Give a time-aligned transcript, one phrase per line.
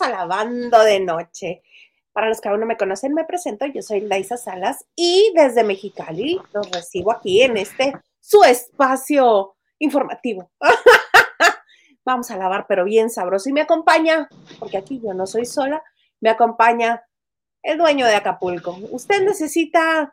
[0.00, 1.62] bienvenidos a Lavando de Noche.
[2.12, 5.64] Para los que aún no me conocen, me presento, yo soy Laisa Salas y desde
[5.64, 10.50] Mexicali los recibo aquí en este su espacio informativo.
[12.04, 13.48] Vamos a lavar, pero bien sabroso.
[13.48, 15.82] Y me acompaña, porque aquí yo no soy sola,
[16.20, 17.04] me acompaña
[17.62, 18.76] el dueño de Acapulco.
[18.90, 20.12] Usted necesita,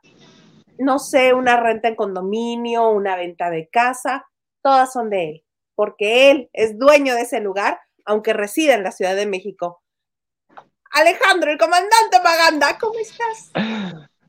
[0.78, 4.28] no sé, una renta en condominio, una venta de casa,
[4.62, 8.91] todas son de él, porque él es dueño de ese lugar aunque reside en la
[8.91, 9.83] Ciudad de México.
[10.91, 13.52] Alejandro, el comandante Maganda, ¿cómo estás?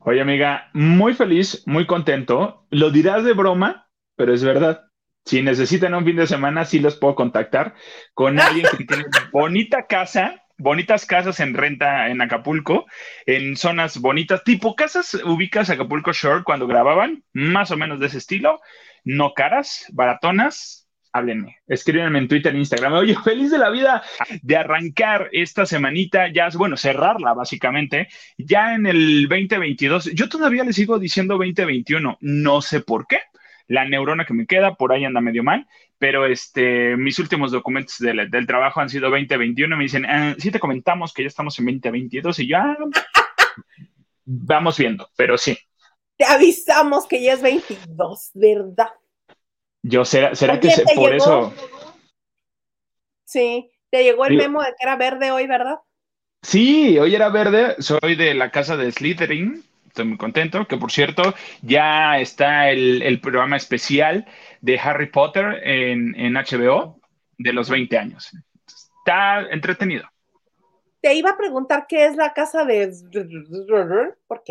[0.01, 2.67] Oye, amiga, muy feliz, muy contento.
[2.69, 4.83] Lo dirás de broma, pero es verdad.
[5.25, 7.75] Si necesitan un fin de semana, sí los puedo contactar
[8.13, 12.85] con alguien que tiene bonita casa, bonitas casas en renta en Acapulco,
[13.25, 18.17] en zonas bonitas, tipo casas ubicas Acapulco Shore cuando grababan, más o menos de ese
[18.17, 18.59] estilo,
[19.03, 20.78] no caras, baratonas,
[21.11, 22.93] háblenme, escríbenme en Twitter, en Instagram.
[22.93, 24.03] Oye, feliz de la vida
[24.41, 28.07] de arrancar esta semanita, ya, bueno, cerrarla básicamente,
[28.37, 30.11] ya en el 2022.
[30.13, 33.19] Yo todavía le sigo diciendo 2021, no sé por qué.
[33.67, 35.67] La neurona que me queda por ahí anda medio mal,
[35.99, 39.77] pero este, mis últimos documentos del, trabajo han sido 2021.
[39.77, 42.75] Me dicen, ah, sí te comentamos que ya estamos en 2022 y ya
[44.25, 45.57] vamos viendo, pero sí.
[46.17, 48.89] Te avisamos que ya es 22, ¿verdad?
[49.83, 51.53] Yo, ¿será, será que por eso?
[53.25, 55.79] Sí, te llegó el memo de que era verde hoy, ¿verdad?
[56.41, 57.75] Sí, hoy era verde.
[57.79, 59.63] Soy de la casa de Slytherin.
[59.87, 60.67] Estoy muy contento.
[60.67, 64.25] Que por cierto, ya está el, programa especial
[64.61, 66.99] de Harry Potter en, en, HBO
[67.37, 68.31] de los 20 años.
[68.65, 70.07] Está entretenido.
[71.01, 72.91] Te iba a preguntar qué es la casa de.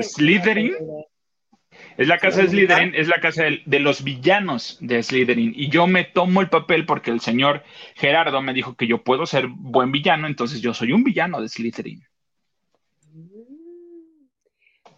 [0.03, 0.75] Slytherin.
[1.99, 5.53] Es la casa de Slytherin, es la casa de, los villanos de Slytherin.
[5.57, 7.65] Y yo me tomo el papel porque el señor
[7.97, 11.49] Gerardo me dijo que yo puedo ser buen villano, entonces yo soy un villano de
[11.49, 12.05] Slytherin.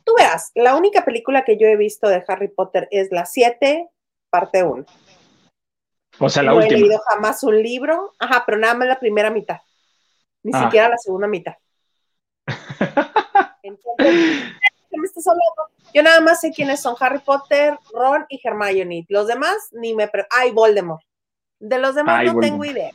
[0.05, 3.89] Tú veas, la única película que yo he visto de Harry Potter es la 7,
[4.29, 4.85] parte 1.
[6.19, 6.73] O sea, la no última.
[6.73, 9.61] No he leído jamás un libro, ajá, pero nada más la primera mitad.
[10.43, 10.65] Ni ah.
[10.65, 11.55] siquiera la segunda mitad.
[13.63, 14.53] Entonces,
[14.91, 15.73] ¿qué me estás hablando?
[15.95, 19.07] Yo nada más sé quiénes son Harry Potter, Ron y Hermione.
[19.09, 20.09] Los demás ni me...
[20.09, 21.03] Pre Ay, Voldemort.
[21.59, 22.91] De los demás no tengo idea.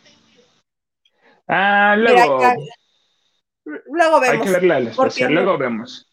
[1.47, 2.39] Ah, luego...
[3.85, 4.35] luego vemos.
[4.35, 6.09] Hay que verla el especial, luego vemos.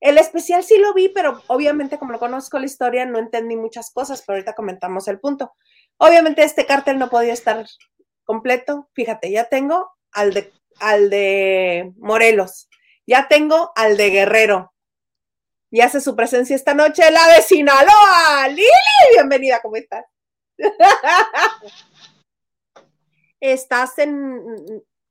[0.00, 3.92] El especial sí lo vi, pero obviamente como lo conozco la historia no entendí muchas
[3.92, 5.52] cosas, pero ahorita comentamos el punto.
[5.98, 7.66] Obviamente este cartel no podía estar
[8.24, 8.88] completo.
[8.94, 12.70] Fíjate, ya tengo al de, al de Morelos,
[13.06, 14.72] ya tengo al de Guerrero,
[15.70, 18.48] y hace su presencia esta noche la de Sinaloa.
[18.48, 18.68] Lili,
[19.14, 20.04] bienvenida, ¿cómo estás?
[23.40, 24.42] estás en...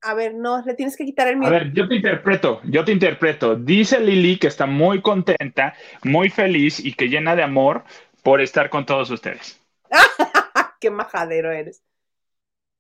[0.02, 1.54] A ver, no, le tienes que quitar el miedo.
[1.54, 3.56] A ver, yo te interpreto, yo te interpreto.
[3.56, 7.84] Dice Lili que está muy contenta, muy feliz y que llena de amor
[8.24, 9.60] por estar con todos ustedes.
[10.80, 11.84] Qué majadero eres.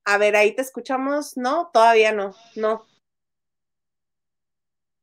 [0.06, 1.35] A ver, ahí te escuchamos.
[1.35, 2.85] No, todavía no, no.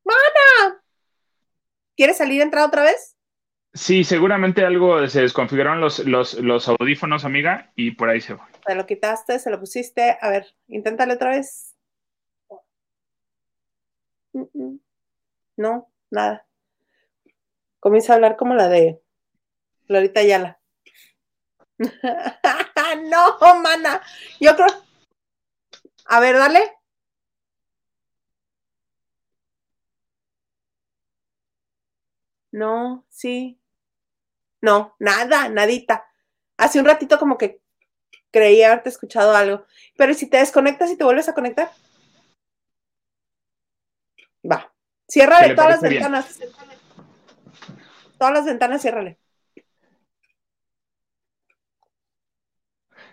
[0.05, 0.86] ¡Mana!
[1.97, 3.17] ¿Quieres salir entrar otra vez?
[3.73, 8.49] Sí, seguramente algo se desconfiguraron los, los, audífonos, amiga, y por ahí se va.
[8.67, 10.17] Se lo quitaste, se lo pusiste.
[10.21, 11.75] A ver, inténtale otra vez.
[15.57, 16.47] No, nada.
[17.81, 19.01] Comienza a hablar como la de
[19.87, 20.59] Florita Ayala.
[23.11, 24.03] no, mana.
[24.41, 24.69] Yo creo.
[26.07, 26.76] A ver, dale.
[32.57, 33.61] No, sí.
[34.63, 36.07] No, nada, nadita.
[36.57, 37.61] Hace un ratito como que
[38.31, 39.67] creía haberte escuchado algo.
[39.99, 41.71] Pero si te desconectas y te vuelves a conectar?
[44.51, 44.73] Va.
[45.07, 46.41] Ciérrale todas las ventanas.
[48.17, 49.19] Todas las ventanas, ciérrale.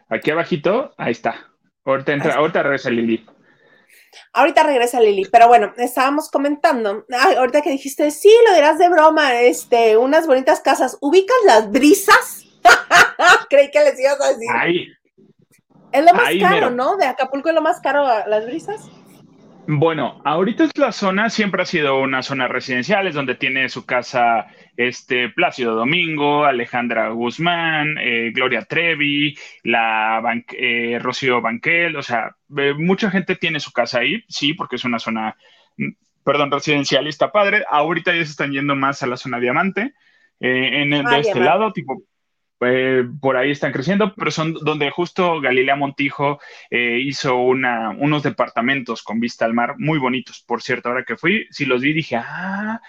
[0.08, 1.52] Aquí abajito, ahí está.
[1.84, 3.26] Ahorita, entra, ahorita regresa Lili.
[4.34, 7.06] Ahorita regresa Lili, pero bueno, estábamos comentando,
[7.38, 12.46] ahorita que dijiste, sí, lo dirás de broma, este, unas bonitas casas, ¿ubicas las brisas?
[13.50, 14.98] Creí que les ibas a decir.
[15.92, 16.98] Es lo más caro, ¿no?
[16.98, 18.82] De Acapulco es lo más caro las brisas.
[19.66, 23.86] Bueno, ahorita es la zona, siempre ha sido una zona residencial, es donde tiene su
[23.86, 30.22] casa este Plácido Domingo, Alejandra Guzmán, eh, Gloria Trevi, la
[30.52, 34.84] eh, Rocío Banquel, o sea, eh, mucha gente tiene su casa ahí, sí, porque es
[34.84, 35.38] una zona,
[35.78, 35.92] mm,
[36.26, 37.64] perdón, residencial y está padre.
[37.70, 39.94] Ahorita ya se están yendo más a la zona diamante,
[40.42, 42.04] en el, de ah, este lado, tipo
[42.62, 46.40] eh, por ahí están creciendo, pero son donde justo Galilea Montijo
[46.70, 50.44] eh, hizo una, unos departamentos con vista al mar muy bonitos.
[50.46, 52.82] Por cierto, ahora que fui, si los vi, dije, ah,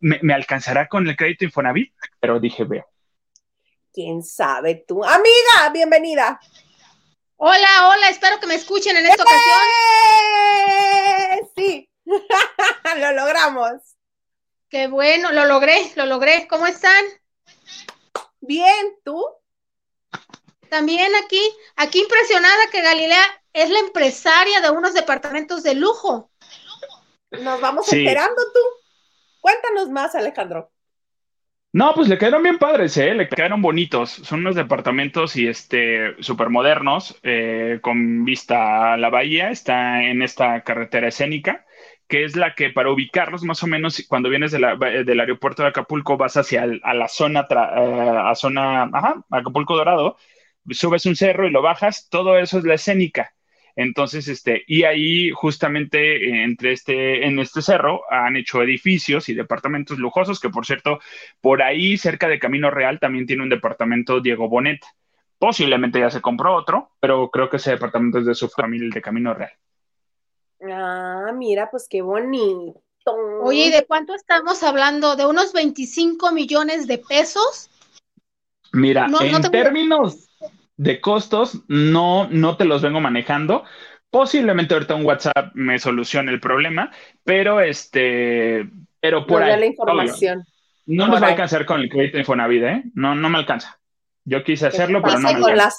[0.00, 2.86] me, alcanzará con el crédito Infonavit, pero dije, veo.
[3.92, 5.04] ¿Quién sabe tú?
[5.04, 6.40] Amiga, bienvenida.
[7.36, 9.58] Hola, hola, espero que me escuchen en esta ocasión.
[10.68, 11.40] ¡Eh!
[11.56, 11.90] Sí,
[13.00, 13.96] lo logramos.
[14.68, 16.48] Qué bueno, lo logré, lo logré.
[16.48, 17.04] ¿Cómo están?
[18.46, 19.24] Bien, ¿tú?
[20.68, 21.40] También aquí,
[21.76, 26.30] aquí impresionada que Galilea es la empresaria de unos departamentos de lujo.
[27.30, 28.60] Nos vamos enterando tú.
[29.40, 30.70] Cuéntanos más, Alejandro.
[31.72, 33.14] No, pues le quedaron bien padres, ¿eh?
[33.14, 34.10] Le quedaron bonitos.
[34.10, 39.50] Son unos departamentos y este súper modernos, eh, con vista a la bahía.
[39.50, 41.66] Está en esta carretera escénica
[42.08, 46.16] que es la que para ubicarlos más o menos cuando vienes del aeropuerto de Acapulco
[46.16, 50.16] vas hacia la zona, eh, a zona, ajá, Acapulco Dorado,
[50.70, 53.34] subes un cerro y lo bajas, todo eso es la escénica.
[53.76, 59.34] Entonces, este, y ahí justamente eh, entre este, en este cerro han hecho edificios y
[59.34, 61.00] departamentos lujosos, que por cierto,
[61.40, 64.80] por ahí cerca de Camino Real también tiene un departamento Diego Bonet.
[65.38, 69.02] Posiblemente ya se compró otro, pero creo que ese departamento es de su familia, de
[69.02, 69.52] Camino Real.
[70.70, 72.80] Ah, mira, pues qué bonito.
[73.42, 75.16] Oye, ¿y de cuánto estamos hablando?
[75.16, 77.70] ¿De unos 25 millones de pesos?
[78.72, 80.28] Mira, en términos
[80.76, 83.64] de costos, no, no te los vengo manejando.
[84.10, 86.90] Posiblemente ahorita un WhatsApp me solucione el problema,
[87.24, 88.68] pero este,
[89.00, 89.58] pero por ahí.
[89.60, 90.44] la información.
[90.86, 92.82] No nos va a alcanzar con el crédito Infonavit, ¿eh?
[92.94, 93.80] No, no me alcanza.
[94.24, 95.78] Yo quise hacerlo, pero no me alcanza.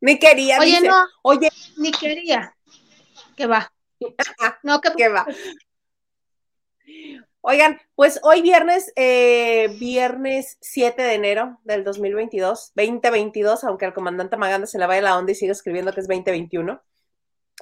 [0.00, 1.04] Ni quería, Oye, no.
[1.22, 2.52] Oye, ni quería
[3.36, 3.72] que va.
[4.62, 5.26] no, que, va.
[7.40, 14.36] Oigan, pues hoy viernes, eh, viernes 7 de enero del 2022, 2022, aunque al comandante
[14.36, 16.80] Maganda se le vaya la onda y sigue escribiendo que es 2021.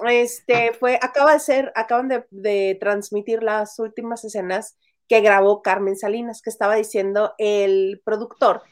[0.07, 4.77] Este fue, acaba de ser, acaban de, de transmitir las últimas escenas
[5.07, 8.63] que grabó Carmen Salinas, que estaba diciendo el productor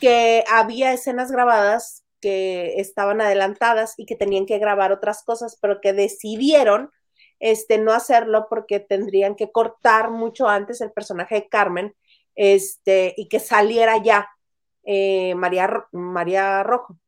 [0.00, 5.80] que había escenas grabadas que estaban adelantadas y que tenían que grabar otras cosas, pero
[5.80, 6.90] que decidieron
[7.40, 11.94] este, no hacerlo porque tendrían que cortar mucho antes el personaje de Carmen
[12.36, 14.28] este, y que saliera ya
[14.84, 16.98] eh, María, María Rojo.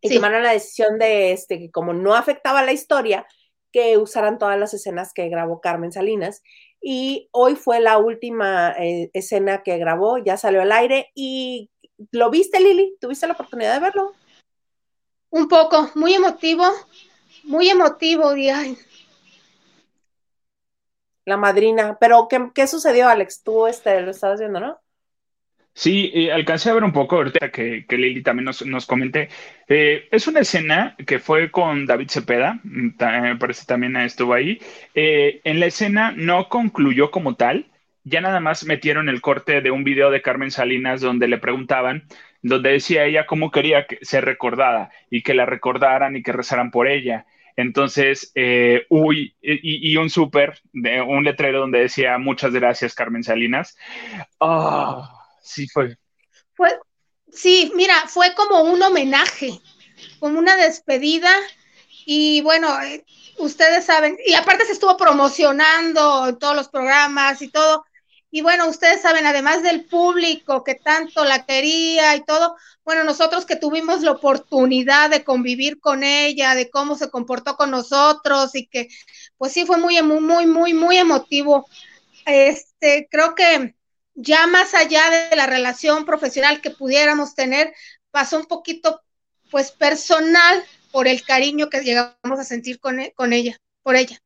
[0.00, 3.26] Y tomaron la decisión de este, que como no afectaba la historia,
[3.72, 6.42] que usaran todas las escenas que grabó Carmen Salinas.
[6.80, 11.70] Y hoy fue la última eh, escena que grabó, ya salió al aire y
[12.12, 12.96] ¿Lo viste, Lili?
[13.00, 14.12] ¿Tuviste la oportunidad de verlo?
[15.30, 16.64] Un poco, muy emotivo,
[17.44, 18.34] muy emotivo,
[21.24, 23.42] La madrina, pero ¿qué, sucedió, Alex?
[23.42, 24.80] Tú este, lo estabas viendo, ¿no?
[25.74, 29.28] Sí, alcancé a ver un poco ahorita que, que Lili también nos, nos comente.
[29.68, 34.58] Eh, es una escena que fue con David Cepeda, mm, me parece también estuvo ahí.
[34.94, 37.66] Eh, en la escena no concluyó como tal,
[38.06, 42.06] ya nada más metieron el corte de un video de Carmen Salinas donde le preguntaban,
[42.40, 46.70] donde decía ella cómo quería que ser recordada y que la recordaran y que rezaran
[46.70, 47.26] por ella.
[47.56, 53.76] Entonces, eh, uy, y, un súper, un letrero donde decía muchas gracias, Carmen Salinas.
[54.38, 55.10] Ah,
[55.42, 55.96] sí fue.
[56.54, 56.78] Fue,
[57.32, 59.50] sí, mira, fue como un homenaje,
[60.20, 61.30] como una despedida.
[62.04, 63.04] Y bueno, eh,
[63.38, 67.84] ustedes saben, y aparte se estuvo promocionando todos los programas y todo.
[68.36, 73.46] Y bueno, ustedes saben, además del público que tanto la quería y todo, bueno, nosotros
[73.46, 78.66] que tuvimos la oportunidad de convivir con ella, de cómo se comportó con nosotros y
[78.66, 78.88] que,
[79.38, 81.66] pues sí, fue muy, muy, muy, muy emotivo.
[82.26, 83.74] Este, creo que
[84.14, 87.72] ya más allá de la relación profesional que pudiéramos tener,
[88.10, 89.00] pasó un poquito,
[89.50, 90.62] pues, personal
[90.92, 94.20] por el cariño que llegamos a sentir con, e, con ella, por ella.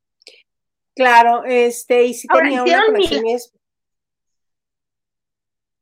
[0.97, 3.23] Claro, este, y si tenía una conexión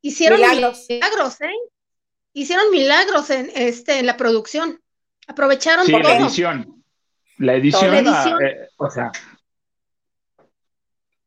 [0.00, 1.50] Hicieron milagros, ¿eh?
[2.32, 4.80] Hicieron milagros en, este, en la producción.
[5.26, 6.84] Aprovecharon sí, la edición.
[7.38, 7.94] La edición,
[8.44, 9.12] eh, o sea.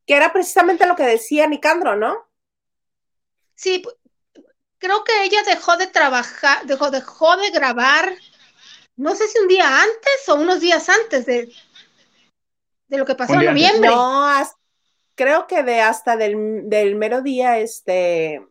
[0.06, 2.16] Que era precisamente lo que decía Nicandro, ¿no?
[3.54, 3.82] Sí,
[4.78, 8.12] creo que ella dejó de trabajar, dejó, dejó de grabar,
[8.96, 11.52] no sé si un día antes o unos días antes de,
[12.88, 13.88] de lo que pasó en noviembre.
[13.88, 14.28] No,
[15.14, 18.44] creo que de hasta del, del mero día, este,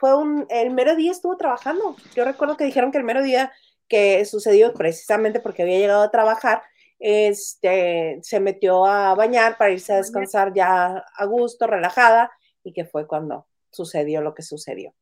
[0.00, 1.94] fue un, el mero día estuvo trabajando.
[2.16, 3.52] Yo recuerdo que dijeron que el mero día
[3.86, 6.62] que sucedió precisamente porque había llegado a trabajar,
[6.98, 12.32] este, se metió a bañar para irse a descansar ya a gusto, relajada,
[12.64, 14.94] y que fue cuando sucedió lo que sucedió.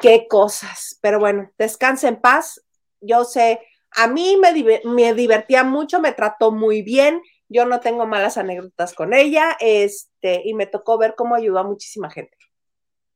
[0.00, 0.98] Qué cosas.
[1.00, 2.60] Pero bueno, descansa en paz.
[3.00, 3.60] Yo sé,
[3.92, 7.22] a mí me, me divertía mucho, me trató muy bien.
[7.48, 11.64] Yo no tengo malas anécdotas con ella, este, y me tocó ver cómo ayudó a
[11.64, 12.36] muchísima gente.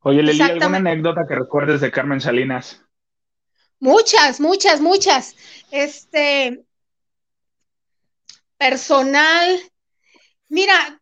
[0.07, 2.81] Oye, Leli, ¿alguna anécdota que recuerdes de Carmen Salinas?
[3.81, 5.35] Muchas, muchas, muchas.
[5.69, 6.63] Este,
[8.57, 9.59] personal.
[10.47, 11.01] Mira,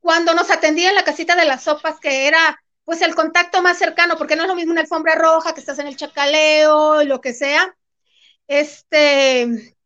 [0.00, 3.78] cuando nos atendía en la casita de las sopas, que era pues el contacto más
[3.78, 7.20] cercano, porque no es lo mismo una alfombra roja que estás en el chacaleo, lo
[7.20, 7.76] que sea.
[8.48, 9.76] Este,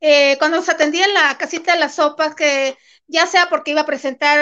[0.00, 2.76] eh, cuando nos atendía en la casita de las sopas, que
[3.06, 4.38] ya sea porque iba a presentar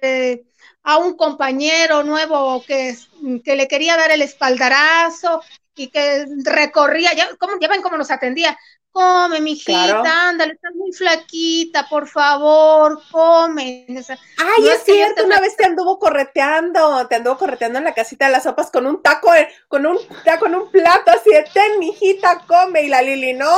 [0.00, 0.46] eh,
[0.82, 2.96] a un compañero nuevo que,
[3.44, 5.42] que, le quería dar el espaldarazo
[5.74, 8.58] y que recorría, ya, ¿cómo, ya ven cómo nos atendía,
[8.92, 13.86] come, mijita, ándale, estás muy flaquita, por favor, come.
[13.88, 18.32] Ay, es cierto, una vez te anduvo correteando, te anduvo correteando en la casita de
[18.32, 19.30] las sopas con un taco,
[19.68, 23.54] con un taco, con un plato así de ten, mijita, come, y la Lili, no.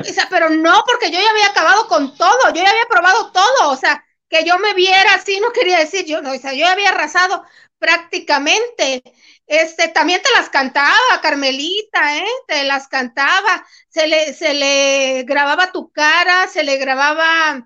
[0.00, 3.30] O sea, pero no, porque yo ya había acabado con todo, yo ya había probado
[3.30, 6.52] todo, o sea, que yo me viera así, no quería decir yo, no, o sea,
[6.52, 7.44] yo había arrasado
[7.78, 9.02] prácticamente.
[9.46, 12.26] Este, también te las cantaba, Carmelita, ¿eh?
[12.48, 17.64] Te las cantaba, se le, se le grababa tu cara, se le grababa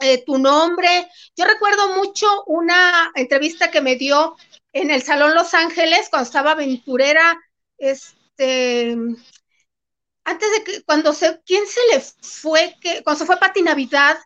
[0.00, 1.08] eh, tu nombre.
[1.36, 4.36] Yo recuerdo mucho una entrevista que me dio
[4.72, 7.38] en el Salón Los Ángeles cuando estaba aventurera,
[7.78, 8.96] este,
[10.24, 12.76] antes de que, cuando se, ¿quién se le fue?
[12.80, 14.18] Que, cuando se fue Pati Navidad,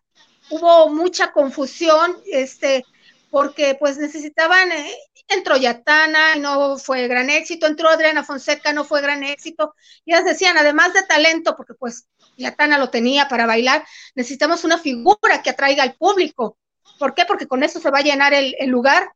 [0.51, 2.85] hubo mucha confusión, este,
[3.31, 4.95] porque pues necesitaban, eh,
[5.29, 9.75] entró Yatana y no fue gran éxito, entró Adriana Fonseca, no fue gran éxito,
[10.05, 13.85] y ellas decían, además de talento, porque pues Yatana lo tenía para bailar,
[14.15, 16.59] necesitamos una figura que atraiga al público.
[16.99, 17.25] ¿Por qué?
[17.27, 19.11] Porque con eso se va a llenar el, lugar.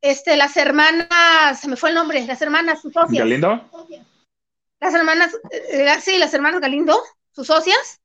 [0.00, 3.20] Este, las hermanas, se me fue el nombre, las hermanas, sus socias.
[3.20, 3.70] ¿Galindo?
[4.80, 7.00] Las hermanas, eh, eh, sí, las hermanas Galindo,
[7.32, 8.00] sus socias,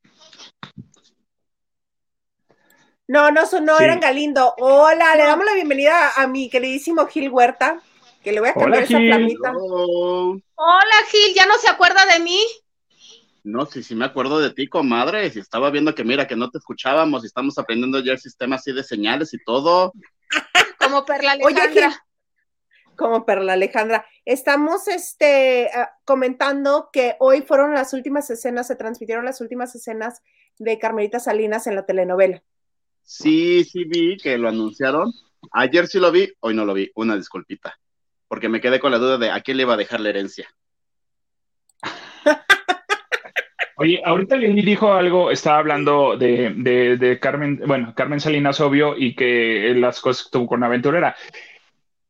[3.09, 4.53] No, no, no eran Galindo.
[4.59, 7.81] Hola, le damos la bienvenida a, mi queridísimo Gil Huerta,
[8.23, 9.51] que le voy a cambiar esa flamita.
[9.51, 12.39] Hola, Gil, ¿ya no se acuerda de mí?
[13.43, 15.27] No, sí, sí me acuerdo de ti, comadre.
[15.31, 18.57] Si estaba viendo que mira, que no te escuchábamos y estamos aprendiendo ya el sistema
[18.57, 19.91] así de señales y todo.
[20.77, 22.05] Como Perla Alejandra.
[22.95, 24.05] como Perla Alejandra.
[24.23, 30.21] Estamos este, ah, comentando que hoy fueron las últimas escenas, se transmitieron las últimas escenas
[30.59, 32.43] de Carmelita Salinas en la telenovela.
[33.09, 35.11] Sí, sí vi que lo anunciaron.
[35.51, 36.91] Ayer sí lo vi, hoy no lo vi.
[36.93, 37.75] Una disculpita.
[38.27, 40.47] Porque me quedé con la duda de a quién le iba a dejar la herencia.
[43.77, 46.53] Oye, ahorita Lili dijo algo, estaba hablando de,
[46.99, 51.15] de, Carmen, bueno, Carmen Salinas, obvio, y que las cosas que tuvo con Aventurera.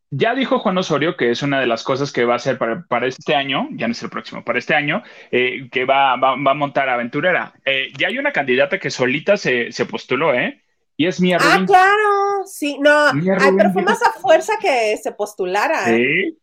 [0.10, 3.08] Ya dijo Juan Osorio que es una de las cosas que va a hacer para,
[3.08, 5.02] este año, ya no es el próximo, para este año,
[5.32, 7.54] eh, que va, va, a montar Aventurera.
[7.64, 10.62] Eh, ya hay una candidata que solita se, se postuló, ¿eh?
[11.00, 15.90] Y es Mía Ah, claro, sí, no, pero fue más a fuerza que se postulara.
[15.96, 16.34] ¿eh?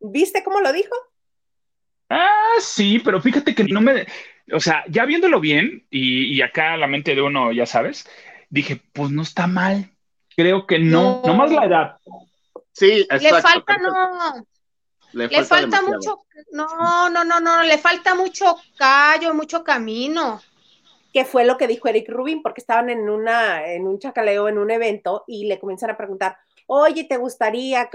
[0.00, 0.94] ¿Viste cómo lo dijo?
[2.10, 4.06] Ah, sí, pero fíjate que no me,
[4.52, 8.06] o sea, ya viéndolo bien, y, acá la mente de uno, ya sabes,
[8.50, 9.90] dije, pues no está mal.
[10.36, 11.96] Creo que no, no, más la edad.
[12.72, 13.34] Sí, exacto.
[13.34, 14.46] Le falta, no.
[15.14, 20.42] Le falta, mucho, no, no, no, no, le falta mucho callo, mucho camino
[21.12, 24.58] que fue lo que dijo Eric Rubin, porque estaban en, una, en un chacaleo, en
[24.58, 27.90] un evento, y le comienzan a preguntar, oye, ¿te gustaría,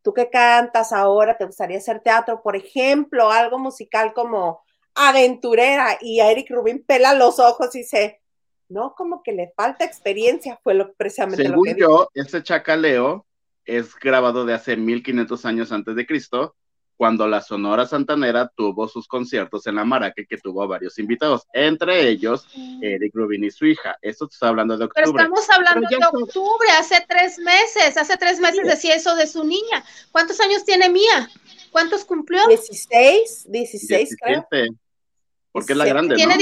[0.00, 4.62] tú que cantas ahora, te gustaría hacer teatro, por ejemplo, algo musical como
[4.94, 5.98] aventurera?
[6.00, 8.22] Y a Eric Rubin pela los ojos y dice,
[8.68, 12.10] no, como que le falta experiencia, fue lo, precisamente lo que yo, dijo.
[12.14, 13.26] ese chacaleo
[13.66, 16.56] es grabado de hace 1500 años antes de Cristo,
[16.96, 22.08] cuando la Sonora Santanera tuvo sus conciertos en la Maraca, que tuvo varios invitados, entre
[22.08, 22.46] ellos
[22.80, 23.96] Eric Rubin y su hija.
[24.00, 25.10] Esto está hablando de octubre.
[25.12, 29.44] Pero estamos hablando de octubre, hace tres meses, hace tres meses decía eso de su
[29.44, 29.84] niña.
[30.10, 31.28] ¿Cuántos años tiene Mía?
[31.70, 32.46] ¿Cuántos cumplió?
[32.48, 34.46] 16, 16 creo.
[35.50, 36.36] Porque es la grande, ¿Tiene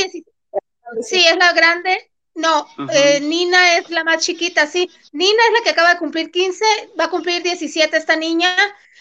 [1.03, 2.11] Sí, es la grande.
[2.35, 4.89] No, eh, Nina es la más chiquita, sí.
[5.13, 6.65] Nina es la que acaba de cumplir 15,
[6.99, 8.55] va a cumplir 17 esta niña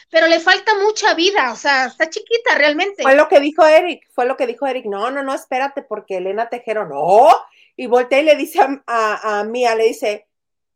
[0.09, 3.03] pero le falta mucha vida, o sea, está chiquita realmente.
[3.03, 6.17] Fue lo que dijo Eric, fue lo que dijo Eric, no, no, no, espérate, porque
[6.17, 7.29] Elena Tejero, no,
[7.75, 10.27] y voltea y le dice a, a, Mía, le dice,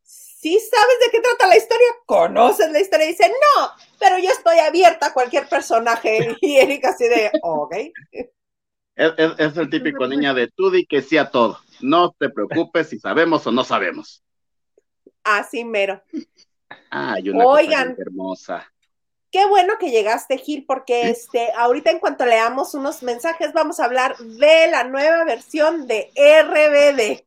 [0.03, 1.87] ¿sí sabes de qué trata la historia?
[2.05, 3.05] ¿Conoces la historia?
[3.05, 7.75] Y dice, no, pero yo estoy abierta a cualquier personaje, y Eric así de, ok.
[8.95, 12.99] Es, el típico niña de tú di que sí a todo, no te preocupes si
[12.99, 14.23] sabemos o no sabemos.
[15.23, 16.03] Así mero.
[16.91, 17.95] Ay, una Oigan.
[17.95, 18.72] cosa hermosa.
[19.33, 23.85] Qué bueno que llegaste, Gil, porque este, ahorita en cuanto leamos unos mensajes, vamos a
[23.85, 27.23] hablar de la nueva versión de RBD.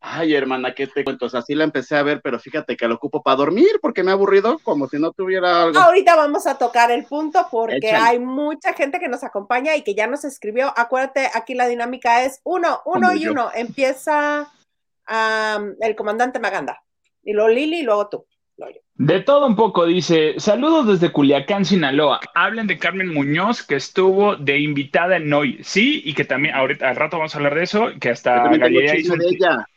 [0.00, 1.26] Ay, hermana, ¿qué te cuento?
[1.26, 4.02] O sea, sí la empecé a ver, pero fíjate que lo ocupo para dormir porque
[4.02, 5.78] me ha aburrido, como si no tuviera algo.
[5.78, 8.02] Ahorita vamos a tocar el punto porque Échale.
[8.02, 10.72] hay mucha gente que nos acompaña y que ya nos escribió.
[10.74, 13.32] Acuérdate, aquí la dinámica es uno, uno Como y yo.
[13.32, 13.50] uno.
[13.54, 14.50] Empieza
[15.04, 16.82] am, el comandante Maganda.
[17.22, 18.26] Y luego Lili y luego tú.
[18.94, 22.20] De todo un poco, dice, saludos desde Culiacán, Sinaloa.
[22.34, 25.58] Hablen de Carmen Muñoz, que estuvo de invitada en hoy.
[25.62, 28.96] Sí, y que también, ahorita al rato vamos a hablar de eso, que hasta Galilea
[28.96, 29.68] hizo un, ella.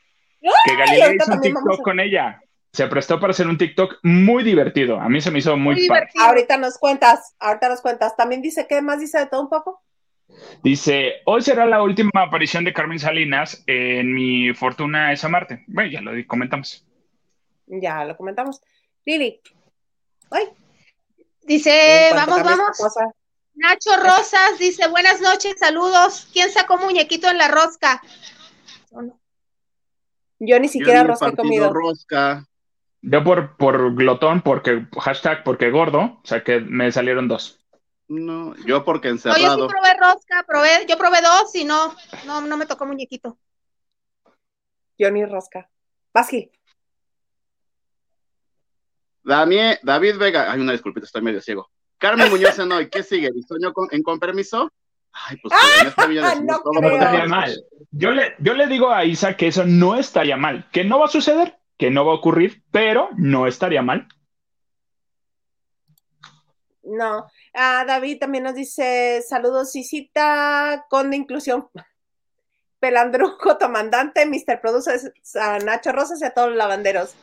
[0.64, 2.42] que Galilea hizo un TikTok a- con ella.
[2.72, 5.02] Se prestó para hacer un TikTok muy divertido.
[5.02, 6.24] A mí se me hizo muy, Muy divertido.
[6.24, 8.16] Ahorita nos cuentas, ahorita nos cuentas.
[8.16, 9.82] También dice, ¿qué más dice de todo un poco?
[10.64, 15.64] Dice, hoy será la última aparición de Carmen Salinas en Mi Fortuna es Amarte.
[15.68, 16.86] Bueno, ya lo comentamos.
[17.70, 18.62] Ya lo comentamos.
[19.06, 19.40] Lili.
[20.32, 20.50] Ay,
[21.42, 22.78] Dice, vamos, vamos.
[23.56, 26.28] Nacho Rosas dice, buenas noches, saludos.
[26.32, 28.02] ¿Quién sacó muñequito en la rosca?
[30.40, 31.74] Yo ni siquiera Yo ni he rosca he comido.
[31.74, 32.46] rosca.
[33.02, 37.60] Yo por, por glotón, porque hashtag porque gordo, o sea que me salieron dos.
[38.08, 39.68] No, yo porque No, yo sí encerrado.
[39.68, 43.38] probé rosca, probé, yo probé dos y no, no, no me tocó muñequito.
[44.98, 45.70] Yo ni rosca.
[46.14, 46.52] Vas, Gil.
[49.30, 51.70] Danie- David Vega, ay, una disculpita, estoy medio ciego.
[51.98, 53.30] Carmen Muñoz en hoy, ¿qué sigue?
[53.32, 54.72] ¿Diseño con, en con permiso?
[55.12, 57.64] Ay, pues en esta Ah, decimos no todo No estaría mal.
[57.92, 61.06] Yo le, yo le digo a Isa que eso no estaría mal, que no va
[61.06, 64.08] a suceder, que no va a ocurrir, pero no estaría mal.
[66.84, 67.28] No.
[67.54, 71.70] Ah, David también nos dice, saludos, Isita, con de inclusión.
[72.80, 74.62] Pelandruco, comandante, Mr.
[74.62, 77.14] Producer, a Nacho Rosas y a todos los lavanderos.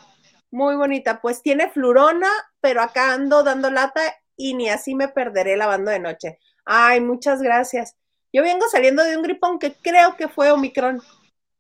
[0.50, 1.20] Muy bonita.
[1.20, 2.28] Pues tiene flurona,
[2.61, 4.00] pero acá ando dando lata
[4.37, 6.38] y ni así me perderé lavando de noche.
[6.64, 7.96] Ay, muchas gracias.
[8.32, 11.02] Yo vengo saliendo de un gripón que creo que fue Omicron.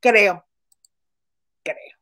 [0.00, 0.44] Creo.
[1.62, 1.95] Creo.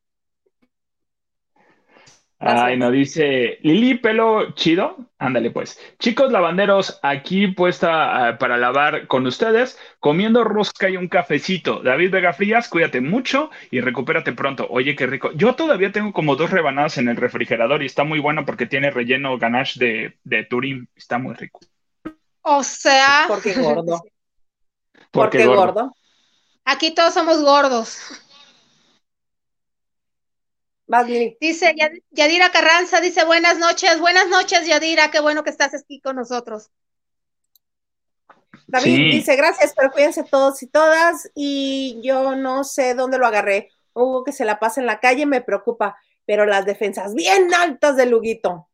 [2.46, 4.98] Ay, no dice Lili, pelo chido.
[5.18, 5.78] Ándale, pues.
[5.98, 11.80] Chicos lavanderos, aquí puesta ah, para lavar con ustedes, comiendo rosca y un cafecito.
[11.82, 14.66] David Vega Frías, cuídate mucho y recupérate pronto.
[14.68, 15.30] Oye, qué rico.
[15.32, 18.90] Yo todavía tengo como dos rebanadas en el refrigerador y está muy bueno porque tiene
[18.90, 20.88] relleno ganache de, de Turín.
[20.94, 21.60] Está muy rico.
[22.42, 24.02] O sea, Porque gordo.
[25.10, 25.72] Porque Porque gordo.
[25.72, 25.96] gordo.
[26.66, 28.20] aquí todos somos gordos.
[30.86, 31.36] Lili.
[31.40, 36.00] Dice Yad- Yadira Carranza, dice buenas noches, buenas noches Yadira, qué bueno que estás aquí
[36.00, 36.70] con nosotros.
[38.66, 39.02] David Sí.
[39.16, 41.30] dice, gracias, pero cuídense todos y todas.
[41.34, 43.70] Y yo no sé dónde lo agarré.
[43.92, 47.96] Hugo que se la pasa en la calle me preocupa, pero las defensas bien altas
[47.96, 48.68] de Luguito.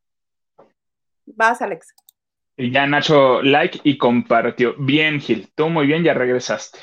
[1.27, 1.95] Vas, Alex.
[2.57, 4.75] Y ya Nacho like y compartió.
[4.79, 5.51] Bien, Gil.
[5.55, 6.79] Tú muy bien, ya regresaste.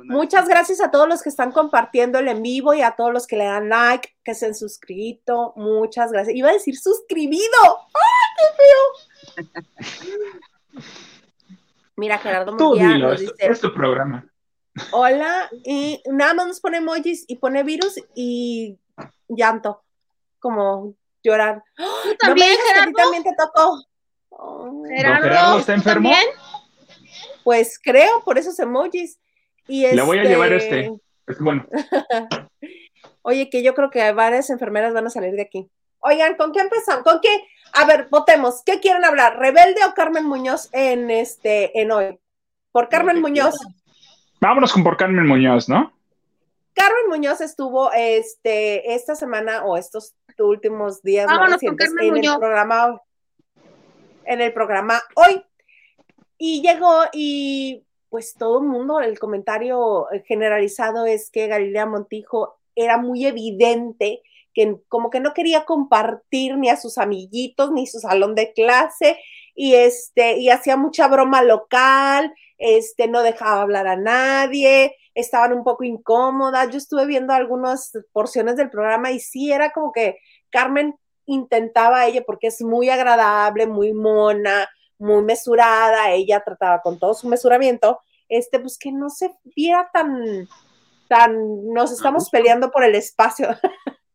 [0.00, 3.12] Una- Muchas gracias a todos los que están compartiendo el en vivo y a todos
[3.12, 5.52] los que le dan like, que se han suscrito.
[5.56, 6.36] Muchas gracias.
[6.36, 7.44] Iba a decir suscribido.
[7.94, 9.46] ¡Ay, qué feo!
[11.96, 14.26] Mira, Gerardo Murguía dilo, nos es, dice, es tu programa.
[14.92, 18.78] hola, y nada más nos pone emojis y pone virus y
[19.28, 19.82] llanto,
[20.38, 21.62] como llorar.
[21.76, 22.92] ¿Tú No me también, digas que a ti Gerardo?
[22.96, 23.82] también te tocó.
[24.28, 26.10] Oh, Gerardo, Gerardo está ¿tú enfermo?
[26.10, 26.28] también?
[27.44, 29.18] pues creo, por esos emojis.
[29.68, 30.92] Y Le voy a este, llevar este.
[31.26, 31.66] Es bueno.
[33.22, 35.68] Oye, que yo creo que varias enfermeras van a salir de aquí.
[35.98, 37.02] Oigan, ¿con qué empezamos?
[37.02, 37.28] ¿Con qué?
[37.72, 38.62] A ver, votemos.
[38.64, 39.38] ¿Qué quieren hablar?
[39.38, 42.18] ¿Rebelde o Carmen Muñoz en este, en hoy?
[42.70, 43.56] Por Carmen Muñoz.
[44.40, 45.92] Vámonos con por Carmen Muñoz, ¿no?
[46.74, 52.04] Carmen Muñoz estuvo este, esta semana o estos últimos días más Vámonos con recientes Carmen
[52.04, 52.34] en Muñoz.
[52.34, 53.00] el programa
[54.26, 55.42] en el programa hoy
[56.36, 57.85] y llegó y
[58.16, 64.22] pues todo el mundo el comentario generalizado es que Galilea Montijo era muy evidente
[64.54, 69.18] que como que no quería compartir ni a sus amiguitos ni su salón de clase
[69.54, 75.62] y este y hacía mucha broma local este no dejaba hablar a nadie estaban un
[75.62, 76.70] poco incómodas.
[76.70, 80.16] Yo estuve viendo algunas porciones del programa y sí era como que
[80.48, 80.94] Carmen
[81.26, 87.28] intentaba ella porque es muy agradable, muy mona, muy mesurada, ella trataba con todo su
[87.28, 90.48] mesuramiento, este pues que no se viera tan
[91.08, 93.48] tan nos estamos peleando por el espacio.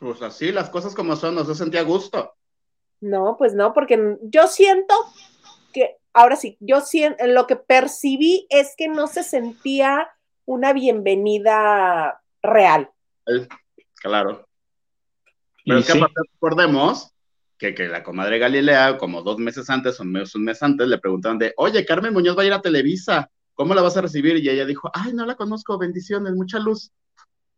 [0.00, 2.32] Pues así, las cosas como son, no se sentía a gusto.
[3.00, 4.94] No, pues no, porque yo siento
[5.72, 10.08] que ahora sí, yo siento, lo que percibí es que no se sentía
[10.44, 12.90] una bienvenida real.
[13.96, 14.46] Claro.
[15.64, 17.12] Pero es que aparte recordemos
[17.58, 20.86] que, que, la comadre Galilea, como dos meses antes o un mes, un mes antes,
[20.88, 24.00] le preguntaron de, oye, Carmen Muñoz va a ir a Televisa, ¿cómo la vas a
[24.00, 24.36] recibir?
[24.36, 26.92] Y ella dijo, ay, no la conozco, bendiciones, mucha luz.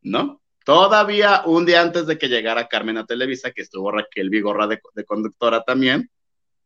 [0.02, 0.40] ¿No?
[0.64, 4.80] Todavía un día antes de que llegara Carmen a Televisa, que estuvo Raquel Vigorra de,
[4.94, 6.10] de conductora también,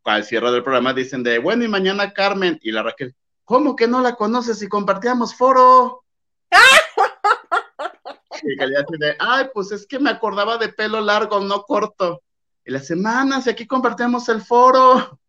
[0.05, 3.88] al cierre del programa dicen de, bueno, y mañana Carmen, y la Raquel, ¿cómo que
[3.88, 6.05] no la conoces si compartíamos foro?
[8.42, 8.66] y que
[8.99, 12.23] de, ay, pues es que me acordaba de pelo largo, no corto.
[12.64, 15.20] Y las semanas, y aquí compartimos el foro.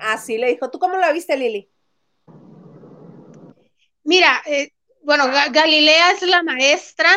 [0.00, 0.70] Así le dijo.
[0.70, 1.70] ¿Tú cómo la viste, Lili?
[4.04, 7.10] Mira, eh, bueno, Galilea es la maestra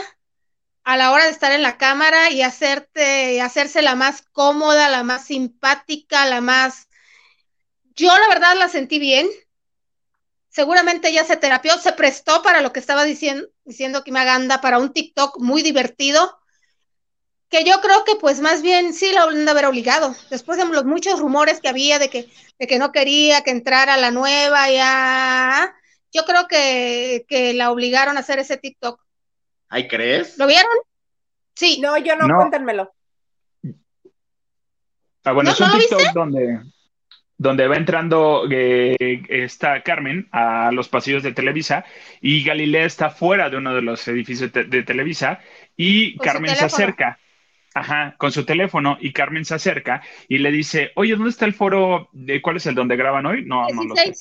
[0.84, 5.04] a la hora de estar en la cámara y hacerte, hacerse la más cómoda, la
[5.04, 6.90] más simpática, la más...
[7.96, 9.28] Yo la verdad la sentí bien.
[10.50, 14.92] Seguramente ella se terapió, se prestó para lo que estaba diciendo, diciendo Kimaganda, para un
[14.94, 16.38] TikTok muy divertido,
[17.54, 20.16] que yo creo que pues más bien sí la han de haber obligado.
[20.32, 23.96] Después de los muchos rumores que había de que, de que no quería que entrara
[23.96, 25.76] la nueva, ya,
[26.12, 29.00] yo creo que, que la obligaron a hacer ese TikTok.
[29.70, 30.36] ¿Ay, crees?
[30.40, 30.72] ¿Lo vieron?
[31.54, 31.80] Sí.
[31.80, 32.92] No, yo no, cuéntenmelo.
[35.24, 36.60] Ah, bueno, es un TikTok donde,
[37.38, 38.98] donde va entrando eh,
[39.30, 41.86] está Carmen a los pasillos de Televisa
[42.20, 45.40] y Galilea está fuera de uno de los edificios de, Televisa
[45.78, 47.20] y Carmen se acerca.
[47.76, 51.54] Ajá, con su teléfono y Carmen se acerca y le dice, oye, ¿dónde está el
[51.54, 52.10] foro?
[52.12, 53.44] De, ¿Cuál es el donde graban hoy?
[53.46, 54.14] No, no lo sé.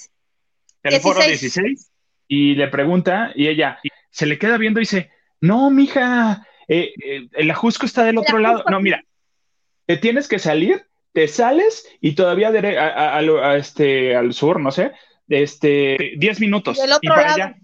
[0.83, 1.91] El foro 16
[2.29, 3.79] y le pregunta y ella
[4.11, 5.11] se le queda viendo y dice,
[5.41, 8.65] no, mija, eh, eh, el ajusco está del otro lado.
[8.71, 9.05] No, mira,
[9.87, 14.93] te tienes que salir, te sales y todavía a, este, al sur, no sé,
[15.29, 16.79] este, 10 minutos.
[17.01, 17.57] Y, para allá.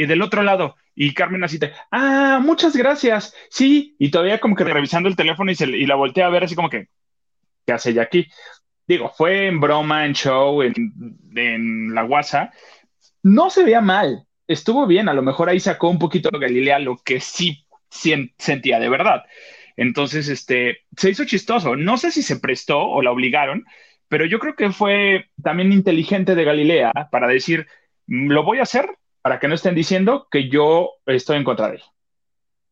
[0.00, 0.76] Y del otro lado.
[0.94, 3.34] Y Carmen así te, ah, muchas gracias.
[3.50, 6.42] Sí, y todavía como que revisando el teléfono y, se, y la voltea a ver
[6.42, 6.88] así como que,
[7.66, 8.26] ¿qué hace ya aquí?
[8.88, 10.74] Digo, fue en broma, en show, en,
[11.36, 12.50] en la guasa.
[13.22, 16.96] No se veía mal, estuvo bien, a lo mejor ahí sacó un poquito Galilea lo
[16.96, 19.24] que sí sentía de verdad.
[19.76, 21.76] Entonces, este, se hizo chistoso.
[21.76, 23.66] No sé si se prestó o la obligaron,
[24.08, 27.66] pero yo creo que fue también inteligente de Galilea para decir,
[28.06, 28.88] mm, lo voy a hacer
[29.22, 31.82] para que no estén diciendo que yo estoy en contra de él.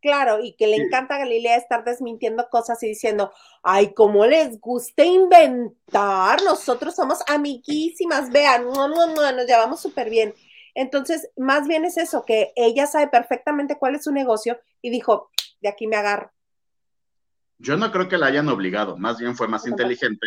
[0.00, 3.32] Claro, y que le encanta a Galilea estar desmintiendo cosas y diciendo,
[3.64, 10.08] ay, cómo les gusta inventar, nosotros somos amiguísimas, vean, no, no, no, nos llevamos súper
[10.08, 10.34] bien.
[10.74, 15.30] Entonces, más bien es eso, que ella sabe perfectamente cuál es su negocio y dijo,
[15.60, 16.30] de aquí me agarro.
[17.58, 20.26] Yo no creo que la hayan obligado, más bien fue más inteligente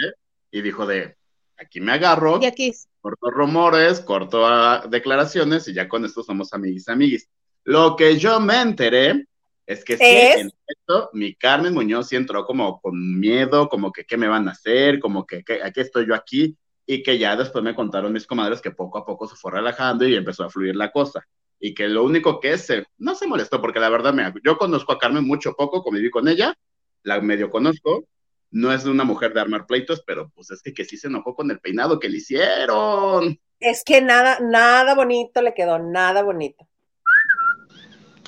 [0.52, 1.16] y dijo de,
[1.62, 2.74] aquí me agarro, y aquí.
[3.00, 7.30] corto rumores, corto ah, declaraciones y ya con esto somos amiguis, amiguis.
[7.63, 9.26] Lo que yo me enteré
[9.65, 14.04] es que sí, en efecto, mi Carmen Muñoz sí entró como con miedo, como que
[14.04, 17.36] qué me van a hacer, como que, que aquí estoy yo aquí, y que ya
[17.36, 20.50] después me contaron mis comadres que poco a poco se fue relajando y empezó a
[20.50, 21.26] fluir la cosa.
[21.60, 24.91] Y que lo único que es, no se molestó, porque la verdad, me, yo conozco
[24.91, 26.56] a Carmen mucho poco, conviví con ella,
[27.04, 28.08] la medio conozco,
[28.52, 31.34] no es una mujer de armar pleitos, pero pues es que, que sí se enojó
[31.36, 33.40] con el peinado que le hicieron.
[33.60, 36.68] Es que nada, nada bonito le quedó, nada bonito.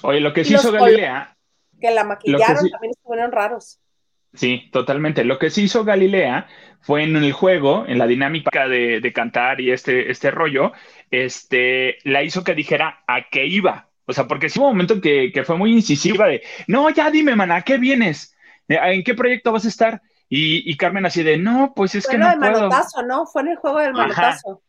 [0.01, 1.35] Oye, lo que sí hizo Galilea.
[1.79, 3.79] Que la maquillaron también estuvieron raros.
[4.33, 5.23] Sí, totalmente.
[5.23, 6.47] Lo que sí hizo Galilea
[6.81, 10.71] fue en el juego, en la dinámica de, cantar y este, este rollo,
[11.11, 13.89] este, la hizo que dijera a qué iba.
[14.05, 17.09] O sea, porque sí hubo un momento que, que fue muy incisiva de, no, ya
[17.11, 18.35] dime, mana, ¿a qué vienes?
[18.67, 20.01] ¿En qué proyecto vas a estar?
[20.35, 22.39] Y, Carmen así de, no, pues es que no puedo.
[22.39, 23.27] manotazo, ¿no?
[23.27, 24.63] Fue en el juego del manotazo.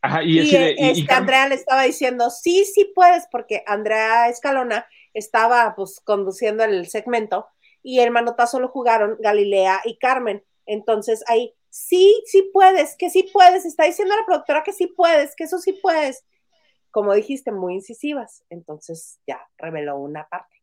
[0.00, 5.74] Ajá, y, y, este, Andrea le estaba diciendo, sí, sí puedes, porque Andrea Escalona estaba
[5.76, 7.46] pues conduciendo el segmento
[7.82, 10.42] y el manotazo lo jugaron Galilea y Carmen.
[10.64, 15.36] Entonces ahí, sí, sí puedes, que sí puedes, está diciendo la productora que sí puedes,
[15.36, 16.24] que eso sí puedes.
[16.90, 18.44] Como dijiste, muy incisivas.
[18.48, 20.61] Entonces ya reveló una parte.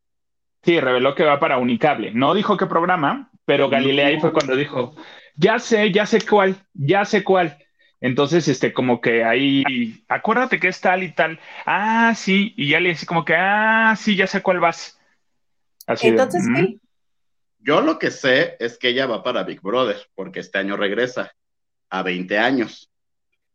[0.63, 2.11] Sí, reveló que va para Unicable.
[2.11, 4.95] No dijo qué programa, pero Galilea ahí fue cuando dijo,
[5.35, 7.57] ya sé, ya sé cuál, ya sé cuál.
[8.01, 9.63] Entonces, este, como que ahí,
[10.07, 11.39] acuérdate que es tal y tal.
[11.65, 14.99] Ah, sí, y ya le dice como que, ah, sí, ya sé cuál vas.
[15.85, 16.77] Así Entonces, ¿qué?
[17.59, 21.33] Yo lo que sé es que ella va para Big Brother, porque este año regresa
[21.89, 22.89] a 20 años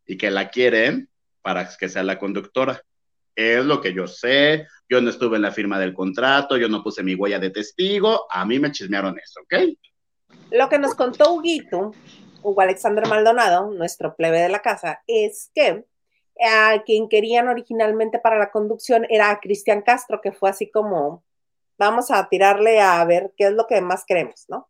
[0.06, 1.08] y que la quieren
[1.40, 2.82] para que sea la conductora.
[3.34, 4.66] Es lo que yo sé.
[4.88, 8.26] Yo no estuve en la firma del contrato, yo no puse mi huella de testigo.
[8.30, 9.76] A mí me chismearon eso, ¿ok?
[10.50, 11.92] Lo que nos contó Huguito,
[12.42, 15.84] Hugo Alexander Maldonado, nuestro plebe de la casa, es que
[16.44, 21.24] a quien querían originalmente para la conducción era a Cristian Castro, que fue así como
[21.78, 24.68] vamos a tirarle a ver qué es lo que más queremos, ¿no?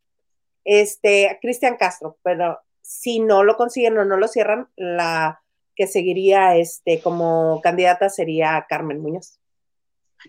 [0.64, 5.42] Este, Cristian Castro, pero si no lo consiguen o no lo cierran, la
[5.74, 9.38] que seguiría este, como candidata sería Carmen Muñoz.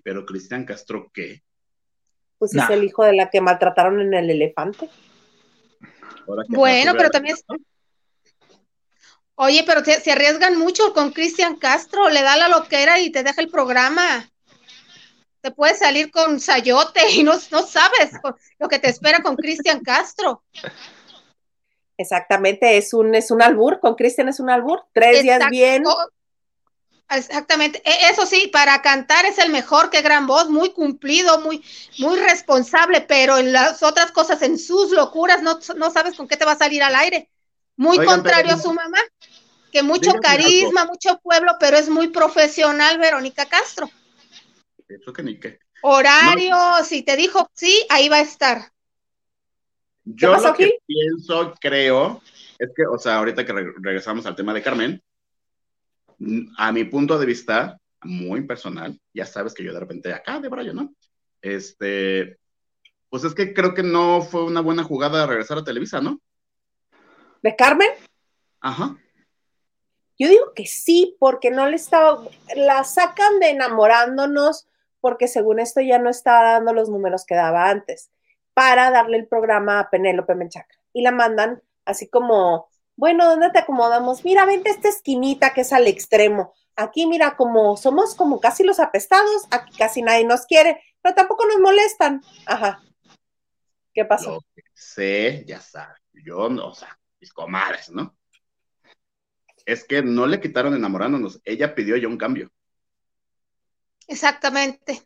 [0.04, 1.44] Pero Cristian Castro, ¿qué?
[2.38, 4.90] Pues es el hijo de la que maltrataron en el elefante.
[6.50, 7.36] Bueno, pero también...
[9.36, 13.42] Oye, pero se, arriesgan mucho con Cristian Castro, le da la loquera y te deja
[13.42, 14.30] el programa.
[15.42, 18.12] Te puedes salir con Sayote y no, no sabes
[18.60, 20.44] lo que te espera con Cristian Castro.
[21.98, 25.84] Exactamente, es un, es un albur, con Cristian es un albur, tres días bien.
[27.10, 31.64] Exactamente, e, eso sí, para cantar es el mejor, qué gran voz, muy cumplido, muy,
[32.00, 36.36] muy responsable, pero en las otras cosas, en sus locuras, no, no sabes con qué
[36.36, 37.30] te va a salir al aire.
[37.78, 39.00] Muy contrario a su mamá,
[39.72, 43.90] que mucho carisma, mucho pueblo, pero es muy profesional Verónica Castro.
[44.88, 45.60] Eso que ni qué.
[45.82, 48.72] Horario, si te dijo sí, ahí va a estar.
[50.06, 52.22] Yo lo que pienso, creo,
[52.60, 55.04] es que, o sea, ahorita que regresamos al tema de Carmen,
[56.58, 60.48] a mi punto de vista, muy personal, ya sabes que yo de repente acá de
[60.48, 60.94] Brayo, ¿no?
[61.42, 62.38] Este,
[63.10, 66.22] pues es que creo que no fue una buena jugada regresar a Televisa, ¿no?
[67.42, 67.90] ¿De Carmen?
[68.62, 68.98] Ajá.
[70.18, 72.24] Yo digo que sí, porque no le estaba,
[72.56, 74.68] la sacan de enamorándonos,
[75.02, 78.12] porque según esto ya no estaba dando los números que daba antes,
[78.56, 80.76] para darle el programa a Penélope Menchaca.
[80.94, 84.24] Y la mandan así como bueno, ¿dónde te acomodamos?
[84.24, 86.54] Mira, vente a esta esquinita que es al extremo.
[86.76, 91.46] Aquí, mira, como somos como casi los apestados, aquí casi nadie nos quiere, pero tampoco
[91.46, 92.22] nos molestan.
[92.46, 92.82] Ajá.
[93.94, 94.42] ¿Qué pasó?
[94.74, 98.18] sé, ya sabes, yo no, o sea, mis comadres, ¿no?
[99.66, 102.52] Es que no le quitaron enamorándonos, ella pidió ya un cambio.
[104.08, 105.02] Exactamente.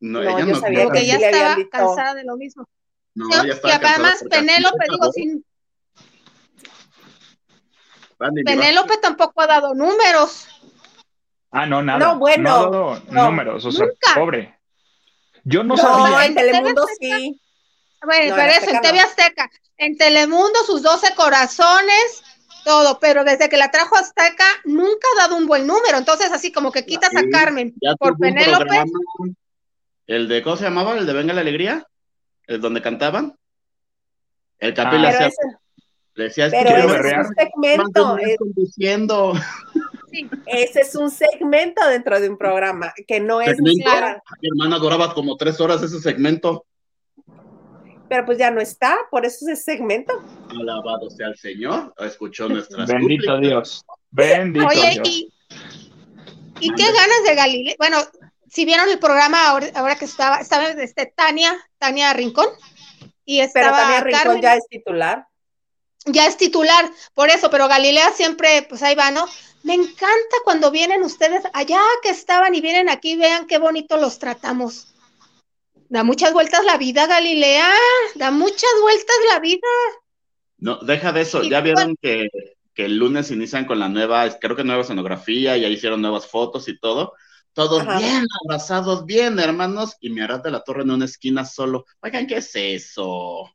[0.00, 2.68] No, ella no sabía porque ella estaba cansada de lo mismo.
[3.14, 5.44] No, ella estaba y además Penélope, digo, sin,
[8.18, 10.48] Penélope tampoco ha dado números.
[11.50, 11.98] Ah, no, nada.
[11.98, 12.42] No, bueno.
[12.42, 14.58] No ha dado números, o sea, pobre.
[15.44, 16.08] Yo no, sabía.
[16.08, 17.40] No, en Telemundo sí.
[18.04, 19.50] Bueno, pero eso, en TV Azteca.
[19.76, 22.22] En Telemundo, sus 12 corazones,
[22.64, 25.98] todo, pero desde que la trajo Azteca, nunca ha dado un buen número.
[25.98, 28.84] Entonces, así como que quitas a Carmen por Penélope.
[30.06, 30.96] El de, ¿cómo se llamaba?
[30.96, 31.86] El de Venga la Alegría,
[32.46, 33.36] el donde cantaban.
[34.58, 35.08] El Capi le
[36.24, 38.16] decía, Pero ese es un segmento.
[38.38, 39.32] conduciendo.
[40.46, 45.36] Ese es un segmento dentro de un programa, que no es Mi hermana adoraba como
[45.36, 46.64] tres horas ese segmento.
[48.08, 50.22] Pero pues ya no está, por eso es ese segmento.
[50.48, 53.84] Alabado sea el Señor, escuchó nuestras Bendito Dios.
[54.10, 55.28] Bendito Oye, Y,
[56.60, 57.74] y qué ganas de Galilea.
[57.78, 57.98] Bueno,
[58.48, 62.48] si vieron el programa ahora, que estaba, estaba este, Tania, Tania Rincón.
[63.24, 65.26] Y estaba Pero Tania Rincón ya es titular
[66.06, 69.26] ya es titular, por eso, pero Galilea siempre, pues ahí va, ¿no?
[69.64, 74.18] Me encanta cuando vienen ustedes allá que estaban y vienen aquí, vean qué bonito los
[74.18, 74.94] tratamos.
[75.88, 77.68] Da muchas vueltas la vida, Galilea,
[78.14, 79.68] da muchas vueltas la vida.
[80.58, 82.28] No, deja de eso, ya vieron que,
[82.76, 86.78] el lunes inician con la nueva, creo que nueva escenografía, ya hicieron nuevas fotos y
[86.78, 87.14] todo.
[87.56, 91.86] Todos bien abrazados, bien hermanos, y me harás de la Torre en una esquina solo.
[92.02, 93.50] Oigan, ¿qué es eso?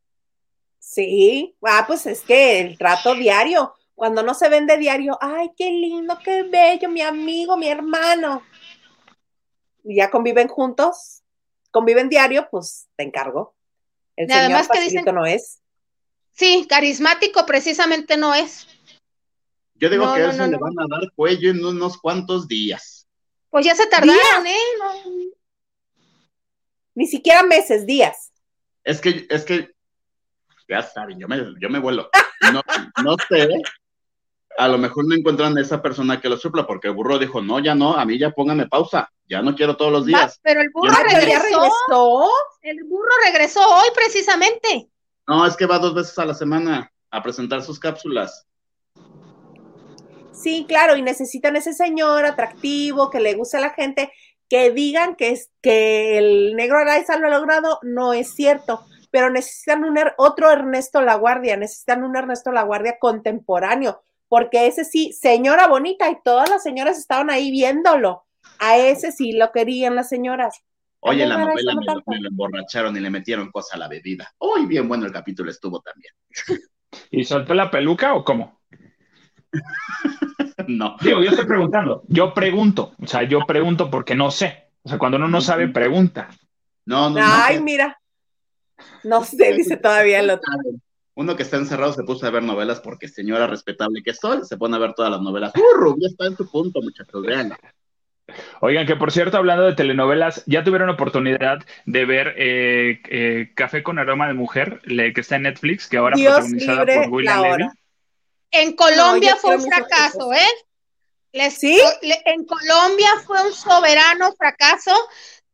[0.79, 5.69] Sí, ah, pues es que el trato diario, cuando no se vende diario, ay, qué
[5.69, 8.41] lindo, qué bello, mi amigo, mi hermano.
[9.83, 11.21] Y ya conviven juntos,
[11.69, 13.53] conviven diario, pues te encargo.
[14.15, 15.61] El señor además que dicen, no es.
[16.31, 18.65] Sí, carismático precisamente no es.
[19.75, 23.00] Yo digo que a él se le van a dar cuello en unos cuantos días.
[23.51, 25.31] Pues ya se tardaron, ¿eh?
[26.95, 28.31] Ni siquiera meses, días.
[28.83, 29.69] Es que, es que
[30.67, 32.09] ya saben, yo me, yo me vuelo.
[32.51, 32.61] No,
[33.03, 33.47] no sé,
[34.57, 37.41] a lo mejor no encuentran a esa persona que lo supla, porque el burro dijo,
[37.41, 40.39] no, ya no, a mí ya póngame pausa, ya no quiero todos los días.
[40.43, 42.29] pero el burro regresó.
[42.61, 44.89] El burro regresó hoy precisamente.
[45.27, 48.47] No, es que va dos veces a la semana a presentar sus cápsulas.
[50.31, 54.11] Sí, claro, y necesitan ese señor atractivo, que le guste a la gente,
[54.49, 59.29] que digan que, es, que el negro Araiza lo ha logrado, no es cierto pero
[59.29, 66.09] necesitan un otro Ernesto Laguardia, necesitan un Ernesto Laguardia contemporáneo, porque ese sí, señora bonita,
[66.09, 68.23] y todas las señoras estaban ahí viéndolo.
[68.57, 70.63] A ese sí lo querían las señoras.
[71.01, 74.33] Oye, la novela me, lo, emborracharon y le metieron cosa a la bebida.
[74.39, 76.13] Uy, bien bueno el capítulo estuvo también.
[77.11, 78.60] ¿Y soltó la peluca o cómo?
[80.67, 80.95] no.
[81.01, 82.03] Digo, yo estoy preguntando.
[82.07, 82.93] Yo pregunto.
[83.01, 84.67] O sea, yo pregunto porque no sé.
[84.83, 86.29] O sea, cuando uno no sabe, pregunta.
[86.85, 87.63] No, no, Ay, no.
[87.63, 87.99] mira.
[89.03, 90.51] No sé, dice todavía el otro.
[91.13, 94.57] Uno que está encerrado se puso a ver novelas porque señora respetable que soy, se
[94.57, 95.51] pone a ver todas las novelas.
[95.55, 97.21] ¡Uh, Rubí está en su punto, muchachos!
[97.23, 97.53] Vean.
[98.61, 103.83] Oigan, que por cierto, hablando de telenovelas, ya tuvieron oportunidad de ver eh, eh, Café
[103.83, 107.09] con aroma de mujer, le- que está en Netflix, que ahora Dios protagonizada libre por
[107.13, 107.63] William Levy.
[108.51, 110.33] En Colombia No, fue un fracaso.
[110.33, 110.47] ¿eh?
[111.31, 111.79] Les- ¿Sí?
[112.01, 114.93] le- en Colombia fue un soberano fracaso.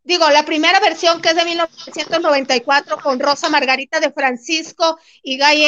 [0.03, 5.65] Digo, la primera versión que es de 1994 con Rosa Margarita de Francisco y Guy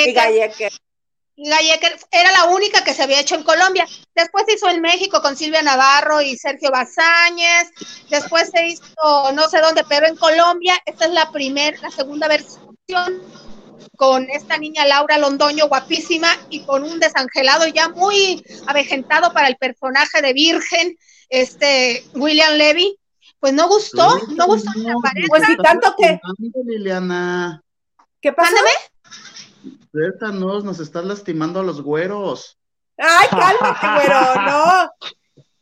[1.42, 3.86] Y Ecker era la única que se había hecho en Colombia.
[4.15, 7.70] Después se hizo en México con Silvia Navarro y Sergio Bazáñez.
[8.10, 12.28] Después se hizo no sé dónde, pero en Colombia esta es la primera, la segunda
[12.28, 13.22] versión
[13.99, 19.57] con esta niña Laura Londoño, guapísima, y con un desangelado ya muy avejentado para el
[19.57, 22.97] personaje de Virgen, este William Levy.
[23.41, 25.27] Pues no gustó, no gustó ni la pareja.
[25.27, 26.17] Pues sí, tanto que-
[26.65, 27.62] Liliana.
[28.21, 28.53] ¿Qué pasó?
[28.53, 29.81] Mándeme.
[29.91, 32.57] Suéltanos, nos estás lastimando a los güeros.
[32.97, 34.89] Ay, cálmate, güero, no.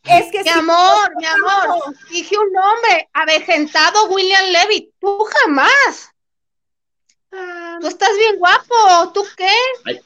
[0.03, 6.11] Es que Mi sí, amor, mi amor, dije un nombre, avejentado William Levy, tú jamás.
[7.29, 9.49] Tú estás bien guapo, ¿tú qué?
[9.85, 9.99] Ay,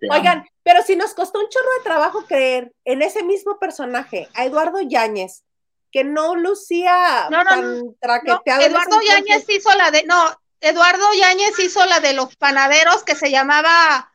[0.00, 0.14] te amo.
[0.18, 4.44] Oigan, pero si nos costó un chorro de trabajo creer en ese mismo personaje, a
[4.44, 5.44] Eduardo Yáñez,
[5.90, 8.62] que no lucía No, no, tan No, traqueteado.
[8.62, 9.00] Eduardo.
[9.02, 10.24] Yáñez hizo la de, no,
[10.60, 14.12] Eduardo Yáñez hizo la de los panaderos que se llamaba,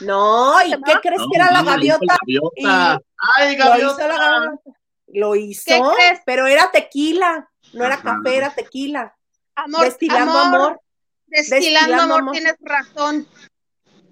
[0.00, 2.18] No, ¿y qué crees No, que era la gaviota?
[2.20, 3.00] gaviota.
[3.36, 4.08] ¡Ay, Lo hizo gaviota!
[4.08, 4.70] la gaviota.
[5.14, 6.20] Lo ¿Qué hizo, crees?
[6.24, 8.02] pero era tequila, no era Ajá.
[8.02, 9.14] café, era tequila.
[9.54, 10.80] amor, destilando amor, amor.
[11.32, 12.32] Destilando, destilando amor, amor.
[12.32, 13.28] tienes razón,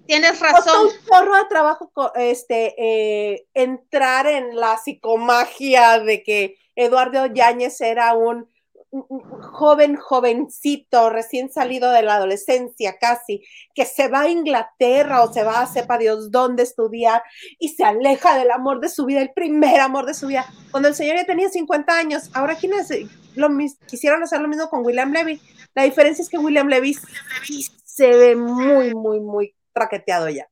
[0.05, 0.87] tienes Costó razón.
[0.87, 8.13] un chorro de trabajo este, eh, entrar en la psicomagia de que Eduardo Yáñez era
[8.13, 8.49] un,
[9.53, 13.41] joven, jovencito, recién salido de la adolescencia casi,
[13.73, 17.23] que se va a Inglaterra o se va a sepa Dios dónde estudiar
[17.57, 20.89] y se aleja del amor de su vida, el primer amor de su vida, cuando
[20.89, 22.29] el señor ya tenía 50 años.
[22.33, 22.89] Ahora, ¿quiénes
[23.35, 25.41] lo, mis- quisieron hacer lo mismo con William Levy?
[25.73, 26.97] La diferencia es que William Levy
[27.45, 30.47] sí se ve muy, muy, muy traqueteado ya.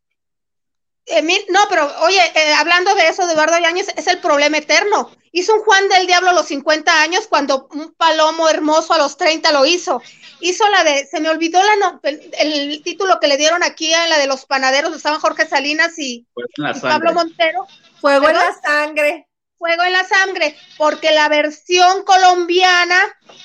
[1.06, 4.58] Eh, mi- no, pero oye, eh, hablando de eso de Eduardo Yáñez, es el problema
[4.60, 5.10] eterno.
[5.32, 9.18] Hizo un Juan del Diablo a los 50 años cuando un palomo hermoso a los
[9.18, 10.02] 30 lo hizo.
[10.40, 13.92] Hizo la de, se me olvidó la no- el, el título que le dieron aquí
[13.94, 17.14] a la de los panaderos, estaban Jorge Salinas y, Pues en Pablo.
[17.14, 17.66] Montero.
[18.00, 18.54] Fuego en ¿Perdón?
[18.64, 19.28] la sangre.
[19.60, 22.98] Fuego en la sangre, porque la versión colombiana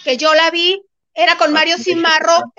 [0.04, 0.80] que yo la vi
[1.12, 2.52] era con Mario Cimarro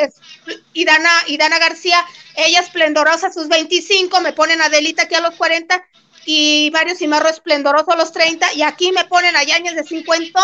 [0.74, 5.16] y Dana, y Dana García, ella esplendorosa a sus 25, me ponen a Adelita aquí
[5.16, 5.84] a los 40
[6.26, 10.44] y Mario Cimarro esplendoroso a los 30 y aquí me ponen a Yañez de cincuentón.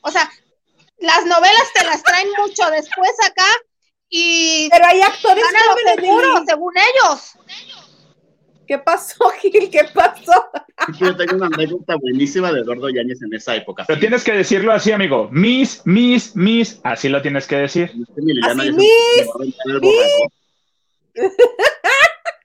[0.00, 0.30] O sea,
[0.98, 3.46] las novelas te las traen mucho después acá
[4.08, 7.32] y Pero hay actores jóvenes, seguro, según ellos.
[8.70, 9.68] ¿Qué pasó, Gil?
[9.68, 10.32] ¿Qué pasó?
[11.00, 13.84] Yo tengo una anécdota buenísima de Eduardo Yáñez en esa época.
[13.84, 15.28] Pero tienes que decirlo así, amigo.
[15.32, 16.80] Miss, miss, miss.
[16.84, 17.90] Así lo tienes que decir.
[17.90, 18.70] Así,
[19.34, 19.90] borrego.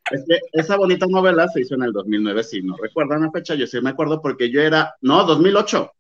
[0.09, 3.53] Es que esa bonita novela se hizo en el 2009, si no recuerdan la fecha,
[3.53, 5.91] yo sí me acuerdo porque yo era, no, 2008,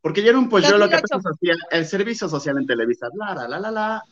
[0.00, 1.04] porque yo era un pollo, lo que 2008.
[1.04, 4.02] apenas hacía el servicio social en Televisa, la, la, la, la, la.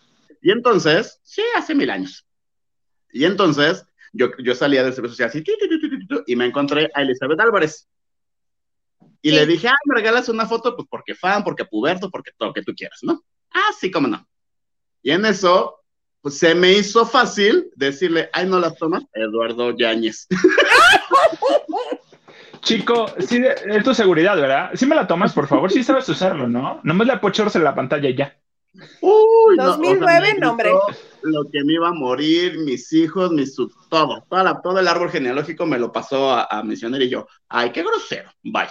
[0.43, 2.27] Y entonces, sí, hace mil años.
[3.13, 6.25] Y entonces, yo, yo salía del servicio social así, tu, tu, tu, tu, tu, tu,
[6.27, 7.89] y me encontré a Elizabeth Álvarez.
[9.21, 9.37] Y Sí.
[9.37, 12.55] le dije, ah, me regalas una foto, pues porque fan, porque puberto, porque todo lo
[12.55, 13.23] que tú quieras, ¿no?
[13.53, 14.27] Ah, sí, cómo no.
[15.03, 15.81] Y en eso,
[16.21, 20.27] pues se me hizo fácil decirle, ay, no las tomas, Eduardo Yáñez.
[22.61, 24.71] Chico, sí, es tu seguridad, ¿verdad?
[24.75, 25.71] Sí me la tomas, por favor.
[25.71, 26.81] Sí sabes usarlo, ¿no?
[26.83, 28.39] Nomás le apochorse la pantalla y ya.
[29.03, 30.71] Uy, no, 2009, me no, hombre.
[30.71, 30.87] gritó
[31.27, 34.87] Lo que me iba a morir, mis hijos, mis sub- todo, toda la- todo el
[34.89, 38.69] árbol genealógico me lo pasó a, a mencionar y yo, ay, qué grosero, bye.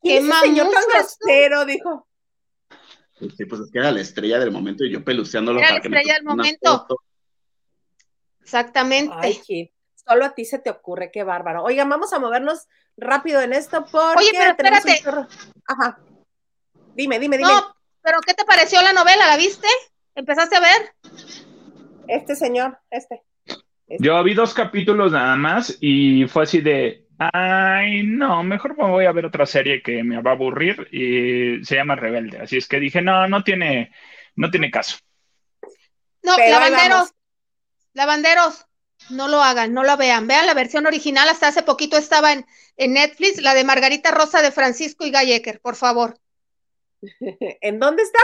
[0.00, 1.64] ¿Quién es ese señor tan grosero?
[1.64, 2.06] Dijo.
[3.36, 5.82] Sí, pues es que era la estrella del momento y yo peluceándolo Era para la
[5.82, 6.78] que me estrella del momento.
[6.78, 6.96] foto.
[8.42, 9.14] Exactamente.
[9.18, 11.62] Ay, solo a ti se te ocurre, qué bárbaro.
[11.64, 12.66] Oigan, vamos a movernos
[12.96, 15.02] rápido en esto porque Oye, pero un espérate.
[15.66, 15.98] Ajá.
[16.94, 17.48] Dime, dime, dime.
[17.50, 19.26] No, pero ¿qué te pareció la novela?
[19.26, 19.66] ¿La viste?
[20.14, 20.94] ¿Empezaste a ver?
[22.06, 23.22] Este señor, este.
[23.98, 29.06] Yo vi dos capítulos nada más y fue así de, ay, no, mejor me voy
[29.06, 32.38] a ver otra serie que me va a aburrir y se llama Rebelde.
[32.38, 33.92] Así es que dije, no, no tiene,
[34.36, 34.96] no tiene caso.
[36.22, 37.14] No, Pero lavanderos, vamos.
[37.92, 38.66] lavanderos,
[39.10, 40.26] no lo hagan, no lo vean.
[40.26, 42.46] Vean la versión original, hasta hace poquito estaba en,
[42.76, 46.18] en Netflix, la de Margarita Rosa de Francisco y Gallecker, por favor.
[47.60, 48.20] ¿En dónde está?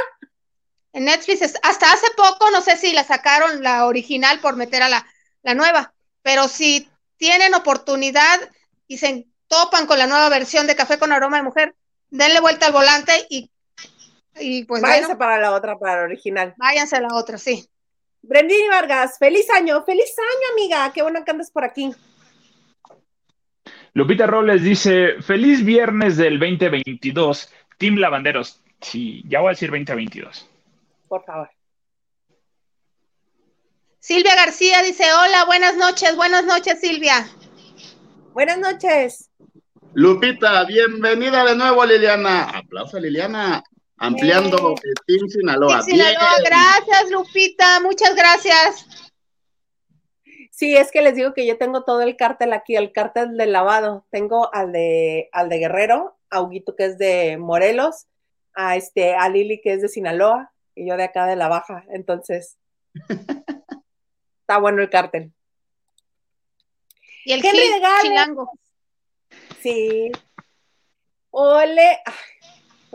[0.92, 4.88] En Netflix, hasta hace poco, no sé si la sacaron la original por meter a
[4.88, 5.06] la,
[5.42, 8.40] la nueva, pero si tienen oportunidad
[8.88, 11.74] y se topan con la nueva versión de Café con Aroma de Mujer,
[12.10, 13.50] denle vuelta al volante y,
[14.38, 16.54] y pues Váyanse para la otra, para la original.
[16.56, 17.68] Váyanse a la otra, sí.
[18.22, 20.92] Brendini Vargas, feliz año, feliz año, amiga.
[20.92, 21.92] Qué bueno que andes por aquí.
[23.94, 28.60] Lupita Robles dice: Feliz viernes del 2022, Team Lavanderos.
[28.80, 30.49] Sí, ya voy a decir 2022.
[31.10, 31.50] Por favor.
[33.98, 37.28] Silvia García dice: Hola, buenas noches, buenas noches, Silvia.
[38.32, 39.28] Buenas noches.
[39.92, 42.44] Lupita, bienvenida de nuevo, Liliana.
[42.50, 43.60] Aplauso, Liliana.
[43.96, 45.84] Ampliando el Team Sinaloa.
[45.84, 48.86] Team Sinaloa, gracias, Lupita, muchas gracias.
[50.52, 53.50] Sí, es que les digo que yo tengo todo el cártel aquí, el cártel del
[53.50, 54.06] lavado.
[54.10, 58.06] Tengo al de, al de Guerrero, a Huguito que es de Morelos,
[58.54, 61.84] a este, a Lili que es de Sinaloa, y yo de acá de la baja.
[61.90, 62.58] Entonces,
[64.40, 65.32] está bueno el cártel.
[67.24, 68.50] Y el Henry de Chilango.
[69.60, 70.10] Sí.
[71.30, 72.00] Ole,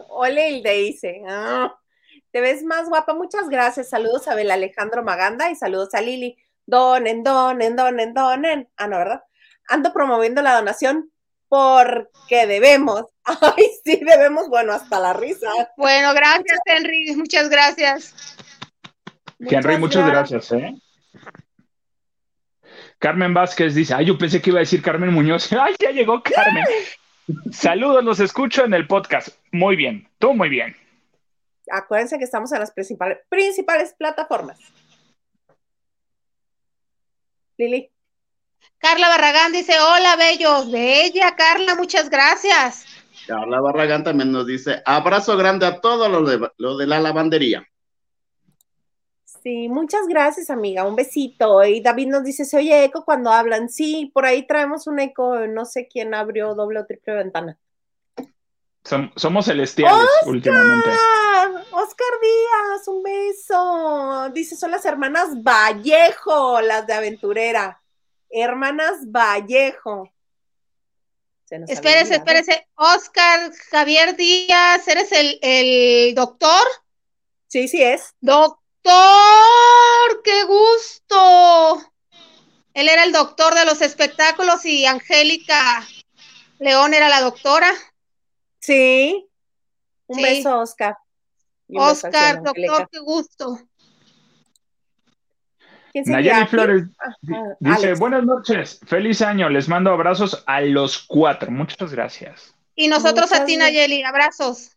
[0.09, 1.21] ole el dice.
[1.27, 1.77] Ah,
[2.31, 3.13] te ves más guapa.
[3.13, 3.89] Muchas gracias.
[3.89, 6.37] Saludos a Abel Alejandro Maganda y saludos a Lili.
[6.65, 8.69] Donen, donen, donen, donen.
[8.75, 9.23] Ah, no, ¿verdad?
[9.67, 11.11] Ando promoviendo la donación
[11.55, 13.05] porque debemos.
[13.23, 15.49] Ay, sí, debemos, bueno, hasta la risa.
[15.77, 17.15] Bueno, gracias, Henry.
[17.15, 18.35] Muchas gracias.
[19.39, 20.75] Henry, muchas gracias, ¿eh?
[22.99, 25.51] Carmen Vázquez dice, ay, yo pensé que iba a decir Carmen Muñoz.
[25.53, 26.63] Ay, ya llegó Carmen.
[27.51, 29.29] Saludos, los escucho en el podcast.
[29.51, 30.75] Muy bien, tú muy bien.
[31.71, 34.59] Acuérdense que estamos en las principales, principales plataformas.
[37.57, 37.94] Lili.
[38.85, 40.69] Carla Barragán dice, hola, bellos.
[40.69, 42.85] Bella, Carla, muchas gracias.
[43.25, 47.67] Carla Barragán también nos dice, abrazo grande a todos los de, lo de la lavandería.
[49.25, 50.85] Sí, muchas gracias, amiga.
[50.85, 51.63] Un besito.
[51.63, 53.69] Y David nos dice, se oye eco cuando hablan.
[53.69, 57.57] Sí, por ahí traemos un eco, no sé quién abrió doble o triple ventana.
[59.15, 60.29] somos celestiales ¡Oscar!
[60.29, 60.91] últimamente.
[61.71, 64.29] Oscar Díaz, un beso.
[64.31, 67.81] Dice, son las hermanas Vallejo, las de aventurera.
[68.35, 70.11] Hermanas Vallejo.
[71.49, 72.67] Espérese, espérese.
[72.75, 76.65] Oscar Javier Díaz, ¿eres el, el doctor?
[77.47, 78.13] Sí, sí es.
[78.19, 78.61] Doctor
[80.23, 81.91] qué gusto.
[82.73, 85.87] Él era el doctor de los espectáculos y Angélica
[86.59, 87.71] León era la doctora.
[88.59, 89.27] Sí.
[90.07, 90.97] Un beso, Oscar.
[91.73, 93.59] Oscar, doctor, qué gusto.
[96.03, 96.83] Nayeli Flores
[97.59, 102.53] dice, buenas noches, feliz año, les mando abrazos a los cuatro, muchas gracias.
[102.75, 104.71] Y nosotros a ti, Nayeli, abrazos.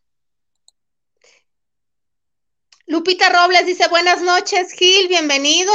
[2.87, 5.73] Lupita Robles dice, buenas noches, Gil, bienvenido.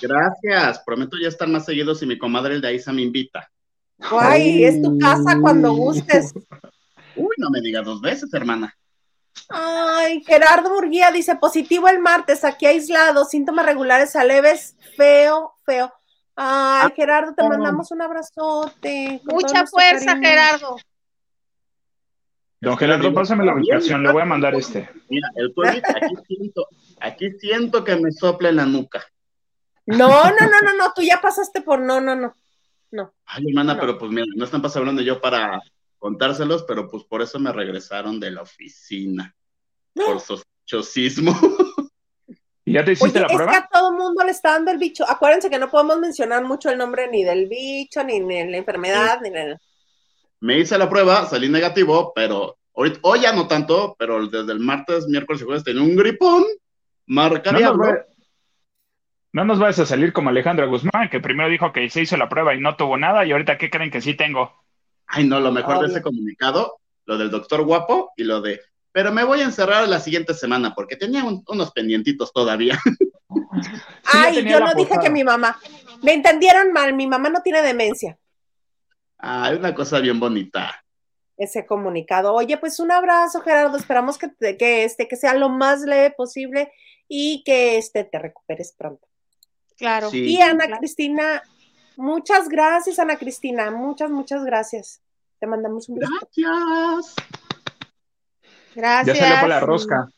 [0.00, 3.48] Gracias, prometo ya estar más seguido si mi comadre el de Aiza me invita.
[4.00, 6.32] Ay, es tu casa cuando gustes.
[7.14, 8.74] Uy, no me digas dos veces, hermana.
[9.48, 15.92] Ay, Gerardo Murguía dice, positivo el martes, aquí aislado, síntomas regulares a leves, feo, feo.
[16.34, 19.20] Ay, ah, Gerardo, te mandamos un abrazote.
[19.24, 20.76] Mucha fuerza, Gerardo.
[22.60, 24.88] Don Gerardo, pásame la ubicación, le voy a mandar este.
[25.08, 26.68] Mira, el pueblito, aquí siento,
[27.00, 29.04] aquí siento que me sopla en la nuca.
[29.84, 32.34] No, no, no, no, no, tú ya pasaste por no, no, no.
[32.92, 33.12] No.
[33.26, 35.60] Ay, hermana, pero pues mira, no están pasando yo para
[36.02, 39.32] contárselos, pero pues por eso me regresaron de la oficina.
[39.94, 41.32] Por sospechosismo.
[42.64, 43.52] ¿Y ya te hiciste la prueba?
[43.52, 45.04] Es que a todo mundo le está dando el bicho.
[45.08, 49.20] Acuérdense que no podemos mencionar mucho el nombre ni del bicho, ni de la enfermedad,
[49.22, 49.56] ni de
[50.40, 54.58] me hice la prueba, salí negativo, pero hoy, hoy ya no tanto, pero desde el
[54.58, 56.42] martes, miércoles y jueves tenía un gripón,
[57.06, 57.78] marca no nos,
[59.32, 62.28] no nos vayas a salir como Alejandra Guzmán, que primero dijo que se hizo la
[62.28, 64.61] prueba y no tuvo nada, y ahorita, ¿qué creen que sí tengo?
[65.14, 69.12] Ay, no, lo mejor de ese comunicado, lo del doctor guapo y lo de, pero
[69.12, 72.78] me voy a encerrar la siguiente semana porque tenía unos pendientitos todavía.
[74.04, 75.58] Ay, yo no dije que mi mamá,
[76.02, 78.18] me entendieron mal, mi mamá no tiene demencia.
[79.18, 80.82] Ah, es una cosa bien bonita.
[81.36, 82.32] Ese comunicado.
[82.32, 83.76] Oye, pues un abrazo, Gerardo.
[83.76, 86.72] Esperamos que, que, este, que sea lo más leve posible
[87.06, 89.06] y que este, te recuperes pronto.
[89.76, 90.08] Claro.
[90.10, 91.42] y Ana Cristina,
[91.96, 93.70] muchas gracias, Ana Cristina.
[93.70, 95.00] Muchas, muchas gracias.
[95.38, 96.12] Te mandamos un beso.
[96.36, 97.14] Gracias.
[98.74, 99.18] Gracias.
[99.18, 100.08] Ya salió por la rosca.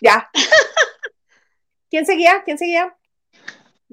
[0.00, 0.30] Ya.
[1.90, 2.42] ¿Quién seguía?
[2.44, 2.94] ¿Quién seguía?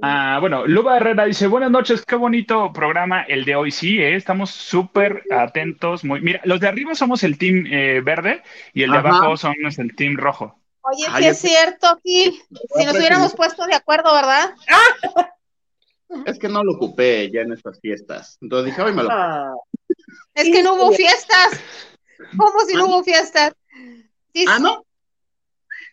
[0.01, 3.71] Ah, bueno, Luba Herrera dice, buenas noches, qué bonito programa el de hoy.
[3.71, 4.15] Sí, ¿eh?
[4.15, 6.03] estamos súper atentos.
[6.03, 6.19] Muy...
[6.19, 8.43] Mira, los de arriba somos el team eh, verde
[8.73, 10.59] y el de abajo somos el team rojo.
[10.81, 12.41] Oye, Ay, sí es es cierto aquí.
[12.75, 14.53] Si nos hubiéramos puesto de acuerdo, ¿verdad?
[16.25, 18.37] Es que no lo ocupé ya en estas fiestas.
[18.41, 19.09] Entonces dije, hoy me lo.
[19.11, 19.53] Ah,
[20.33, 21.59] Es que no hubo fiestas.
[22.37, 23.53] ¿Cómo si no hubo fiestas?
[24.33, 24.85] Sí, Ah, sí, no.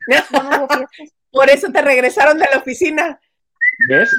[0.08, 1.08] no, no hubo fiestas.
[1.30, 3.20] por eso te regresaron de la oficina.
[3.88, 4.10] ¿Ves?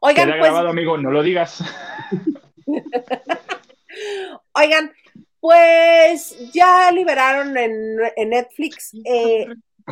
[0.00, 1.58] Oigan, pues, grabado, amigo, no lo digas.
[4.52, 4.92] oigan,
[5.40, 9.46] pues ya liberaron en, en Netflix eh,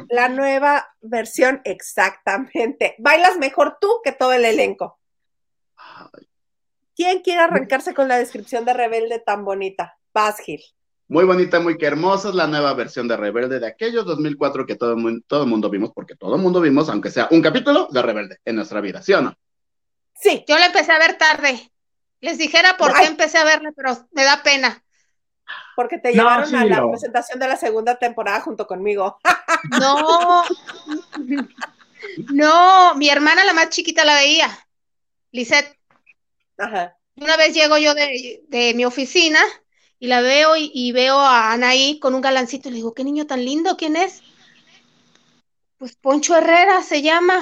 [0.09, 2.95] la nueva versión exactamente.
[2.99, 4.99] Bailas mejor tú que todo el elenco.
[6.97, 9.99] ¿Quién quiere arrancarse con la descripción de Rebelde tan bonita?
[10.13, 10.63] Paz Gil.
[11.09, 14.77] Muy bonita, muy que hermosa es la nueva versión de Rebelde de aquellos 2004 que
[14.77, 17.43] todo el mundo, todo el mundo vimos, porque todo el mundo vimos, aunque sea un
[17.43, 19.37] capítulo de Rebelde en nuestra vida, ¿sí o no?
[20.15, 21.71] Sí, Yo la empecé a ver tarde.
[22.21, 23.03] Les dijera por Ay.
[23.03, 24.84] qué empecé a verla, pero me da pena.
[25.77, 26.91] Porque te No, llevaron sí, a la no.
[26.91, 29.19] presentación de la segunda temporada junto conmigo.
[29.81, 30.45] No.
[32.33, 34.49] No, mi hermana la más chiquita la veía.
[35.33, 35.79] Lisette.
[36.59, 36.97] Ajá.
[37.17, 39.41] Una vez llego yo de, de mi oficina
[39.99, 43.05] y la veo y, y veo a Anaí con un galancito y le digo, qué
[43.05, 44.23] niño tan lindo, ¿quién es?
[45.79, 47.41] Pues Poncho Herrera se llama.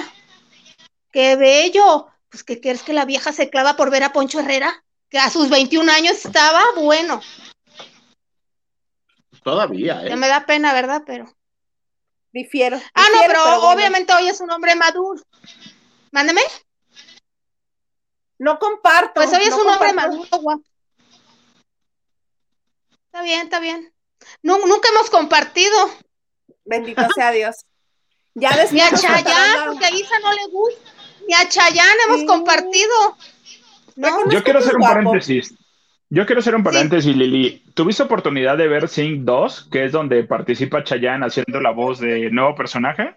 [1.11, 2.07] Qué bello.
[2.29, 4.83] Pues ¿qué quieres que la vieja se clava por ver a Poncho Herrera?
[5.09, 7.21] Que a sus 21 años estaba bueno.
[9.43, 10.15] Todavía, Ya ¿eh?
[10.15, 11.03] me da pena, ¿verdad?
[11.05, 11.25] Pero.
[12.31, 12.79] Difiero.
[12.95, 13.69] Ah, no, pero, bueno.
[13.71, 15.21] obviamente hoy es un hombre maduro.
[16.11, 16.41] Mándeme.
[18.39, 19.13] No comparto.
[19.15, 20.63] Pues hoy es no un hombre maduro, guapo.
[23.05, 23.93] Está bien, está bien.
[24.41, 25.77] Nu- nunca hemos compartido.
[26.65, 27.57] Bendito sea Dios.
[28.33, 30.91] Ya después Ni a Chayán, porque a Isa no le gusta.
[31.27, 32.25] Ni a Chayán hemos Sí.
[32.25, 33.17] compartido.
[33.95, 34.95] Yo quiero hacer un guapo.
[34.95, 35.53] paréntesis.
[36.09, 37.63] Yo quiero hacer un paréntesis, Lili.
[37.73, 42.29] ¿Tuviste oportunidad de ver Sing 2, que es donde participa Chayanne haciendo la voz de
[42.29, 43.15] nuevo personaje?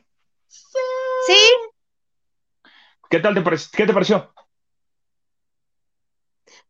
[1.27, 1.35] Sí,
[3.11, 4.33] ¿Qué tal te, pare- ¿qué te pareció?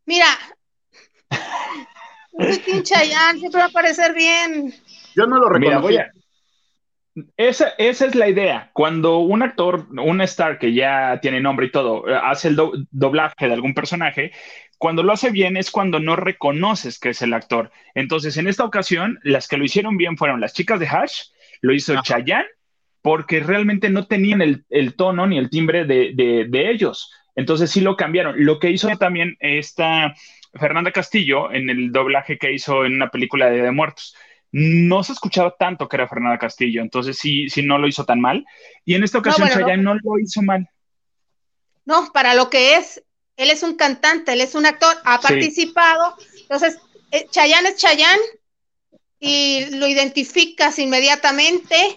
[0.07, 0.27] mira.
[2.83, 4.75] Chayán, siempre va a parecer bien.
[5.15, 5.95] Yo no lo Mira, reconocí.
[5.95, 6.11] voy a...
[7.39, 8.71] Esa, esa es la idea.
[8.75, 12.73] Cuando un actor, un star que ya tiene nombre y todo, eh, hace el do-
[12.91, 14.33] doblaje de algún personaje,
[14.77, 17.71] cuando lo hace bien es cuando no reconoces que es el actor.
[17.95, 21.23] Entonces, en esta ocasión, las que lo hicieron bien fueron las chicas de Hash,
[21.63, 22.03] lo hizo Ajá.
[22.03, 22.47] Chayanne,
[23.01, 27.11] porque realmente no tenían el, el tono ni el timbre de, de- de ellos.
[27.35, 28.45] Entonces sí lo cambiaron.
[28.45, 30.15] Lo que hizo también esta
[30.53, 34.15] Fernanda Castillo en el doblaje que hizo en una película de, de muertos
[34.53, 38.21] no se escuchaba tanto que era Fernanda Castillo, entonces sí, sí no lo hizo tan
[38.21, 38.45] mal.
[38.85, 39.67] Y en esta ocasión bueno, no.
[39.67, 40.69] Chayanne no lo hizo mal.
[41.85, 43.03] No, para lo que es.
[43.37, 45.23] Él es un cantante, él es un actor, ha Sí.
[45.23, 46.17] participado.
[46.41, 46.79] Entonces,
[47.11, 48.19] eh, Chayán es Chayán
[49.21, 51.97] y lo identificas inmediatamente.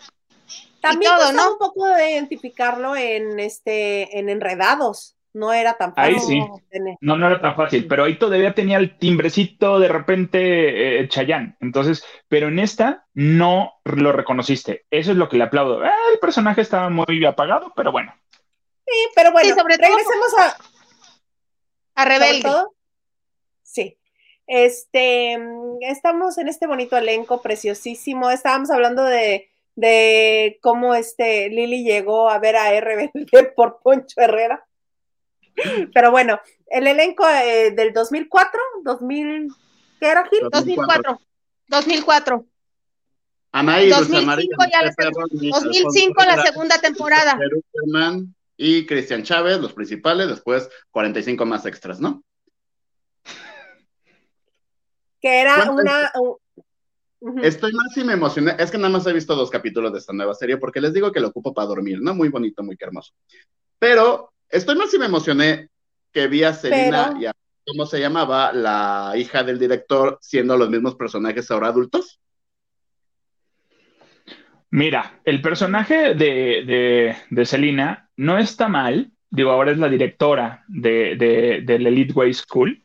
[0.82, 1.54] También todo, ¿no?
[1.54, 5.16] un poco de identificarlo en este, en enredados.
[5.40, 6.44] No era tan Ahí fácil.
[6.44, 6.62] sí.
[6.70, 11.08] Tener- No, no era tan fácil, pero ahí todavía tenía el timbrecito de repente eh,
[11.08, 11.56] Chayanne.
[11.62, 14.86] Entonces, pero en esta no lo reconociste.
[14.92, 15.82] Eso es lo que le aplaudo.
[15.84, 18.14] Ah, el personaje estaba muy apagado, pero bueno.
[18.86, 22.42] Sí, pero bueno, Sí, sobre todo- regresemos a, A Rebelde.
[22.42, 22.74] todo.
[23.64, 23.98] Sí.
[24.48, 25.38] Este,
[25.82, 28.32] estamos en este bonito elenco preciosísimo.
[28.32, 33.12] Estábamos hablando de, de cómo este Lili llegó a ver a RBD
[33.56, 34.66] por Poncho Herrera.
[35.94, 39.48] Pero bueno, el elenco eh, del 2004, 2000,
[40.00, 40.48] ¿qué era Gil?
[40.52, 41.20] 2004.
[41.68, 42.46] 2004.
[43.52, 47.40] Anaí, Dulce 2005 María, ya la José Perro, Luis 2005 la segunda temporada.
[47.74, 52.24] Germán y Cristian Chávez, los principales, después 45 más extras, ¿no?
[55.22, 56.12] Que era ¿Cuánto una...
[57.42, 58.56] Estoy más y me emocioné.
[58.58, 61.12] Es que nada más he visto dos capítulos de esta nueva serie porque les digo
[61.12, 62.14] que lo ocupo para dormir, ¿no?
[62.16, 63.14] Muy bonito, muy hermoso.
[63.78, 65.70] Pero estoy más y me emocioné
[66.12, 67.32] que vi a Selena Pero- y a,
[67.66, 68.52] ¿cómo se llamaba?
[68.54, 72.20] La hija del director siendo los mismos personajes ahora adultos.
[74.72, 79.12] Mira, el personaje de, de, de Selena no está mal.
[79.32, 82.84] Digo, ahora es la directora de, de, del Elite Way School,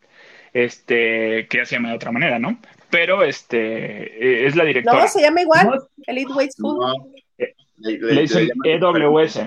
[0.53, 2.59] este, que ya se llama de otra manera, ¿no?
[2.91, 5.01] Pero este, eh, es la directora.
[5.03, 5.73] No, se llama igual, No,
[6.07, 6.77] Elite Weight School.
[6.79, 7.07] No.
[7.39, 9.41] Eh, Le, le dicen EWS.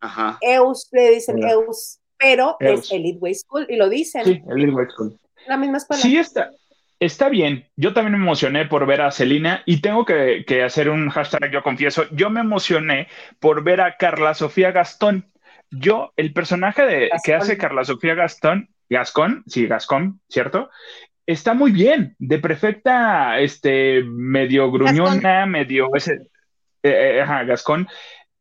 [0.00, 0.38] Ajá.
[0.40, 1.50] EUS, le dicen Hola.
[1.52, 2.84] EUS, pero EUS.
[2.84, 5.18] es Elite Way School y lo dicen, Sí, Elite Way School.
[5.46, 6.02] la misma escuela.
[6.02, 6.50] Sí, está,
[7.00, 7.68] está bien.
[7.76, 11.50] Yo también me emocioné por ver a Celina y tengo que, que hacer un hashtag,
[11.50, 12.04] yo confieso.
[12.12, 13.08] Yo me emocioné
[13.40, 15.30] por ver a Carla Sofía Gastón.
[15.70, 20.70] Yo, el personaje de, que hace Carla Sofía Gastón, Gascón, sí, Gascón, ¿cierto?
[21.26, 26.20] Está muy bien, de perfecta, este, medio gruñona, medio ese.
[26.82, 27.86] eh, ajá, Gascón,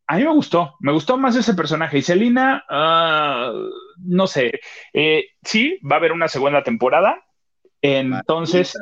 [0.08, 1.98] a mí me gustó, me gustó más ese personaje.
[1.98, 3.52] Y Selina, ah,
[3.98, 4.60] no sé,
[4.94, 7.26] eh, sí, va a haber una segunda temporada.
[7.82, 8.78] Entonces,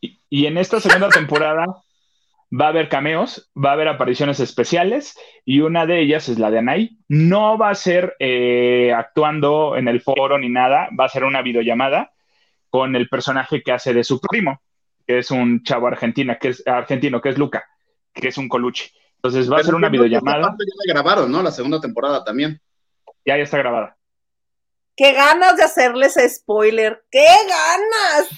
[0.00, 1.64] y, y, en esta segunda temporada
[2.52, 6.50] va a haber cameos, va a haber apariciones especiales y una de ellas es la
[6.50, 6.98] de Anay.
[7.08, 11.42] No va a ser eh, actuando en el foro ni nada, va a ser una
[11.42, 12.12] videollamada
[12.70, 14.60] con el personaje que hace de su primo,
[15.06, 17.64] que es un chavo argentina, que es argentino, que es Luca,
[18.12, 18.90] que es un coluche.
[19.24, 20.54] Entonces va a ser una videollamada.
[20.58, 21.42] Ya la grabaron, ¿no?
[21.42, 22.60] La segunda temporada también.
[23.24, 23.96] Ya, ya está grabada.
[24.94, 27.02] ¡Qué ganas de hacerles spoiler!
[27.10, 28.28] ¡Qué ganas!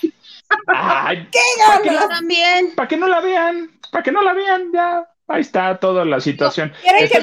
[0.69, 2.09] Ay, ¡Qué ganas!
[2.09, 2.75] también.
[2.77, 6.21] Para que no la vean para que no la vean, ya ahí está toda la
[6.21, 6.73] situación.
[6.83, 7.17] ¿Quieren que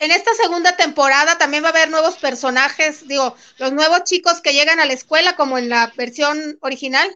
[0.00, 4.52] en esta segunda temporada también va a haber nuevos personajes, digo, los nuevos chicos que
[4.52, 7.08] llegan a la escuela como en la versión original.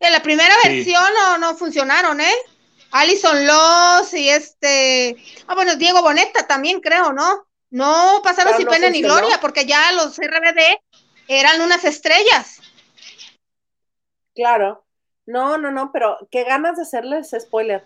[0.00, 2.34] En la primera versión no, no funcionaron, ¿eh?
[2.90, 5.16] Alison Loss y este,
[5.48, 7.46] ah bueno, Diego Boneta también creo, ¿no?
[7.70, 10.78] No pasaron sin pena ni gloria porque ya los RBD
[11.26, 12.60] eran unas estrellas.
[14.34, 14.84] Claro.
[15.26, 17.84] No, no, no, pero qué ganas de hacerles spoiler.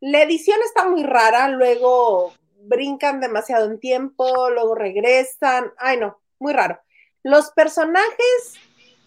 [0.00, 2.34] La edición está muy rara, luego
[2.64, 5.72] brincan demasiado en tiempo, luego regresan.
[5.78, 6.80] Ay, no, muy raro.
[7.22, 8.58] Los personajes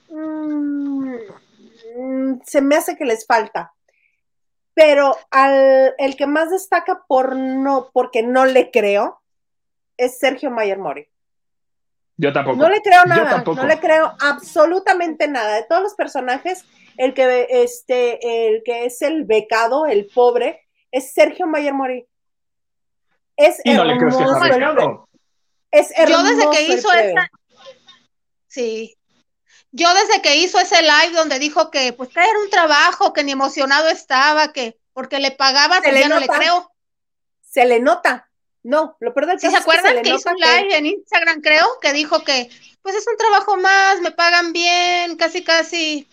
[0.10, 1.18] mmm,
[2.46, 3.74] se me hace que les falta.
[4.74, 9.22] Pero al, el que más destaca por no, porque no le creo,
[9.98, 11.08] es Sergio Mayer Mori.
[12.18, 12.58] Yo tampoco.
[12.58, 15.56] No le creo nada, no le creo absolutamente nada.
[15.56, 16.66] De todos los personajes,
[16.98, 22.06] el que, este, el que es el becado, el pobre, es Sergio Mayer Mori.
[23.36, 25.10] Es y no le crees que becado.
[25.72, 27.30] Es Yo desde que hizo esa.
[28.48, 28.98] Sí.
[29.72, 33.24] Yo desde que hizo ese live donde dijo que pues que era un trabajo, que
[33.24, 36.72] ni emocionado estaba, que porque le pagaba, pues ya no le creo.
[37.42, 38.30] Se le nota.
[38.64, 41.94] No, lo peor del ¿Sí se acuerdan que, hizo un live en Instagram, creo, que
[41.94, 42.50] dijo que
[42.82, 46.10] pues es un trabajo más, me pagan bien, casi casi.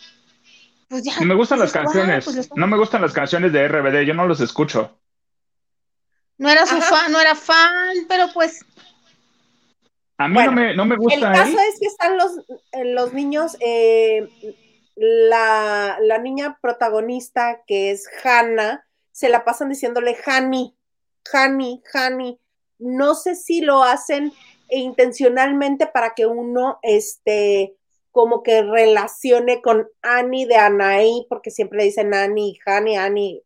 [0.88, 1.18] Pues ya.
[1.20, 2.24] No me gustan las canciones.
[2.24, 4.98] Pues no me gustan las canciones de RBD, yo no los escucho.
[6.36, 8.64] No era su fan, no era fan, pero pues.
[10.18, 11.14] A mí no, me, no, me, gusta.
[11.14, 12.38] El caso es que están los,
[12.72, 14.28] eh, los niños, eh,
[14.94, 20.76] la, la niña protagonista que es Hannah, se la pasan diciéndole Hani,
[21.32, 22.38] Hani, Hani
[22.82, 24.32] no sé si lo hacen
[24.68, 27.76] intencionalmente para que uno, este,
[28.10, 33.42] como que relacione con Annie de Anaí, porque siempre dicen Annie, Hani, Annie,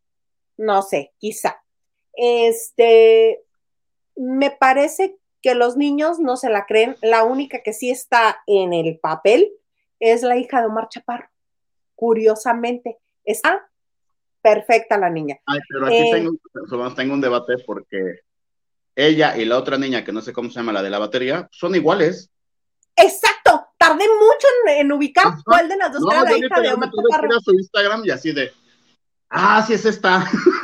[0.57, 1.63] no sé, quizá.
[2.15, 3.43] Este,
[4.17, 6.97] me parece que los niños no se la creen.
[7.03, 9.53] La única que sí está en el papel
[10.01, 11.29] es la hija de Omar Chaparro.
[11.95, 13.69] Curiosamente, está
[14.43, 15.39] perfecta la niña.
[15.47, 18.21] Ay, pero aquí tengo, eh, tengo un debate porque
[18.95, 21.49] ella y la otra niña, que no sé cómo se llama, la de la batería,
[21.51, 22.31] son iguales.
[22.97, 27.41] Exacto, tardé mucho en, ubicar cuál de las dos era la hija de Omar a
[27.41, 28.53] su Instagram y así de,
[29.29, 30.25] ah, sí es esta.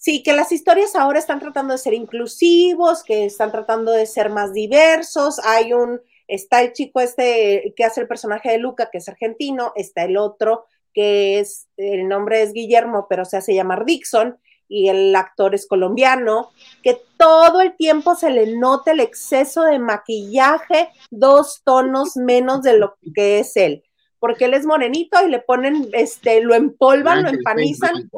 [0.00, 4.30] Sí, que las historias ahora están tratando de ser inclusivos, que están tratando de ser
[4.30, 5.38] más diversos.
[5.44, 9.74] Hay un, está el chico este que hace el personaje de Luca, que es argentino,
[9.76, 14.38] está el otro que es, el nombre es Guillermo, pero se hace llamar Dixon,
[14.68, 16.50] y el actor es colombiano,
[16.82, 22.78] que todo el tiempo se le nota el exceso de maquillaje, dos tonos menos de
[22.78, 23.84] lo que es él,
[24.18, 28.10] porque él es morenito y le ponen, este, lo empolvan, lo empanizan.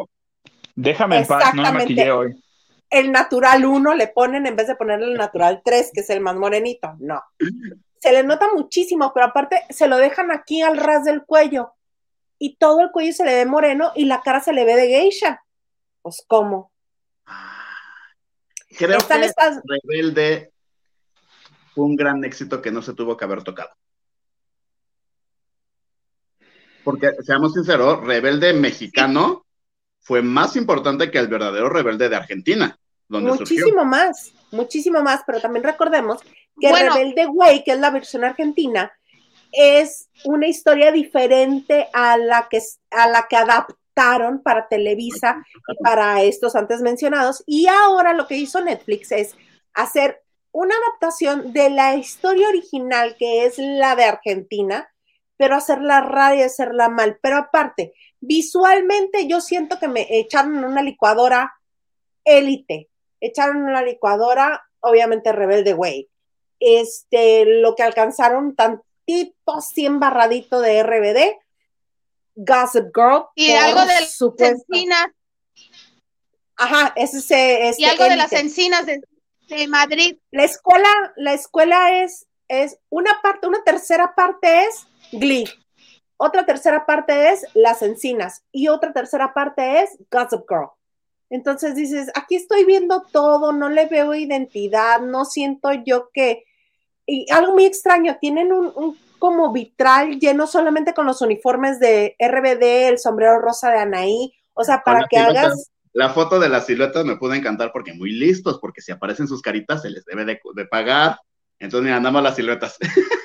[0.74, 2.42] Déjame en paz, no me maquillé hoy.
[2.90, 6.20] El natural 1 le ponen en vez de ponerle el natural 3, que es el
[6.20, 6.94] más morenito.
[6.98, 7.22] No.
[7.98, 11.72] Se le nota muchísimo, pero aparte se lo dejan aquí al ras del cuello.
[12.38, 14.88] Y todo el cuello se le ve moreno y la cara se le ve de
[14.88, 15.42] geisha.
[16.02, 16.72] Pues, ¿cómo?
[18.76, 19.32] Creo que
[19.84, 20.52] Rebelde
[21.74, 23.70] fue un gran éxito que no se tuvo que haber tocado.
[26.82, 29.46] Porque, seamos sinceros, Rebelde mexicano
[30.02, 32.78] fue más importante que el verdadero Rebelde de Argentina.
[33.08, 36.20] muchísimo más, muchísimo más, pero también recordemos
[36.60, 38.92] que Rebelde Way, que es la versión argentina,
[39.52, 43.76] es una historia diferente a la que, a la que adapta
[44.42, 47.42] para Televisa y para estos antes mencionados.
[47.46, 49.36] Y ahora lo que hizo Netflix es
[49.74, 54.88] hacer una adaptación de la historia original, que es la de Argentina,
[55.36, 57.18] pero hacerla rara y hacerla mal.
[57.22, 57.92] Pero aparte,
[58.22, 61.52] visualmente yo siento que me echaron en una licuadora
[62.24, 62.88] élite,
[63.20, 66.08] echaron en una licuadora, obviamente Rebelde Way.
[66.60, 71.36] Este, lo que alcanzaron tantito así embarradito de RBD,
[72.36, 73.26] Gossip Girl.
[73.34, 75.08] Y algo de las encinas.
[76.56, 77.78] Ajá, ese es.
[77.78, 79.00] y algo de las encinas de,
[79.48, 80.16] de, Madrid.
[80.30, 85.48] La escuela, la escuela es, es una parte, una tercera parte es Glee.
[86.24, 90.68] Otra tercera parte es Las Encinas y otra tercera parte es Gossip Girl.
[91.30, 96.44] Entonces dices, aquí estoy viendo todo, no le veo identidad, no siento yo que...
[97.06, 102.90] Y algo muy extraño, tienen un, como vitral lleno solamente con los uniformes de RBD,
[102.90, 105.72] el sombrero rosa de Anaí, o sea, para que hagas...
[105.92, 109.42] La foto de las siluetas me pudo encantar porque muy listos, porque si aparecen sus
[109.42, 111.18] caritas se les debe de, pagar.
[111.58, 112.78] Entonces, mira, andamos las siluetas.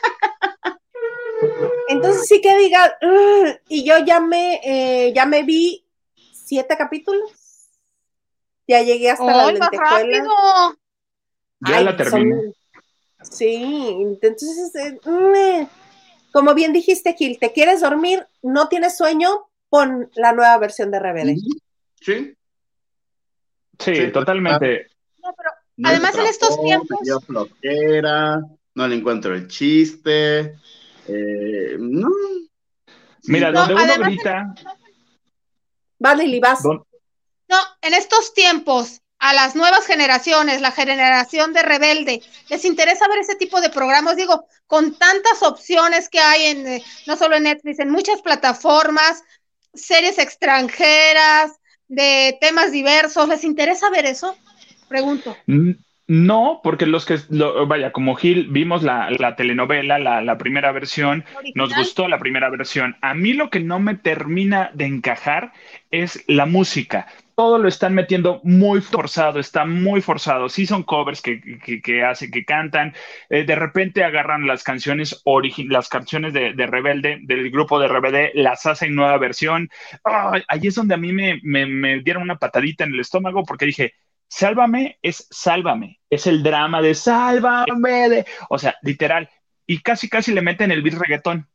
[1.88, 2.97] Entonces sí que diga,
[3.69, 5.85] y yo ya me, eh, ya me vi
[6.31, 7.31] siete capítulos.
[8.67, 10.25] Ya llegué hasta la lentejuela.
[11.61, 12.53] Ya la terminé.
[13.21, 15.67] Sí, entonces, eh, mm,
[16.31, 18.27] como bien dijiste, Gil, ¿te quieres dormir?
[18.41, 19.47] ¿No tienes sueño?
[19.69, 21.38] Pon la nueva versión de Rebelde.
[21.99, 22.35] Sí.
[23.79, 24.88] Sí, totalmente.
[25.21, 25.49] No, pero
[25.83, 26.99] además en estos tiempos.
[28.75, 30.57] no le encuentro el chiste.
[31.07, 32.09] Eh, no.
[33.23, 34.53] Mira, donde uno grita.
[35.99, 36.63] Vale, vas.
[36.63, 43.19] No, en estos tiempos, a las nuevas generaciones, la generación de rebelde, les interesa ver
[43.19, 47.43] ese tipo de programas, digo, con tantas opciones que hay en, eh, no solo en
[47.43, 49.23] Netflix, en muchas plataformas,
[49.73, 51.53] series extranjeras,
[51.87, 54.35] de temas diversos, ¿les interesa ver eso?
[54.87, 55.35] Pregunto.
[56.07, 57.17] No, porque los que,
[57.67, 62.95] vaya, como Gil, vimos la, telenovela, la, primera versión, nos gustó la primera versión.
[63.01, 65.51] A mí lo que no me termina de encajar
[65.91, 67.07] es la música.
[67.35, 70.47] Todo lo están metiendo muy forzado, está muy forzado.
[70.47, 71.41] Sí son covers que,
[71.83, 72.93] que, hacen, que cantan.
[73.29, 75.21] Eh, de repente agarran las canciones
[75.67, 79.69] las canciones de, Rebelde, del grupo de Rebelde, las hacen nueva versión.
[80.47, 83.65] ahí es donde a mí me, me, me dieron una patadita en el estómago porque
[83.65, 83.93] dije,
[84.28, 89.30] Sálvame es sálvame, es el drama de sálvame, de, o sea, literal,
[89.65, 91.47] y casi casi le meten el beat reggaetón,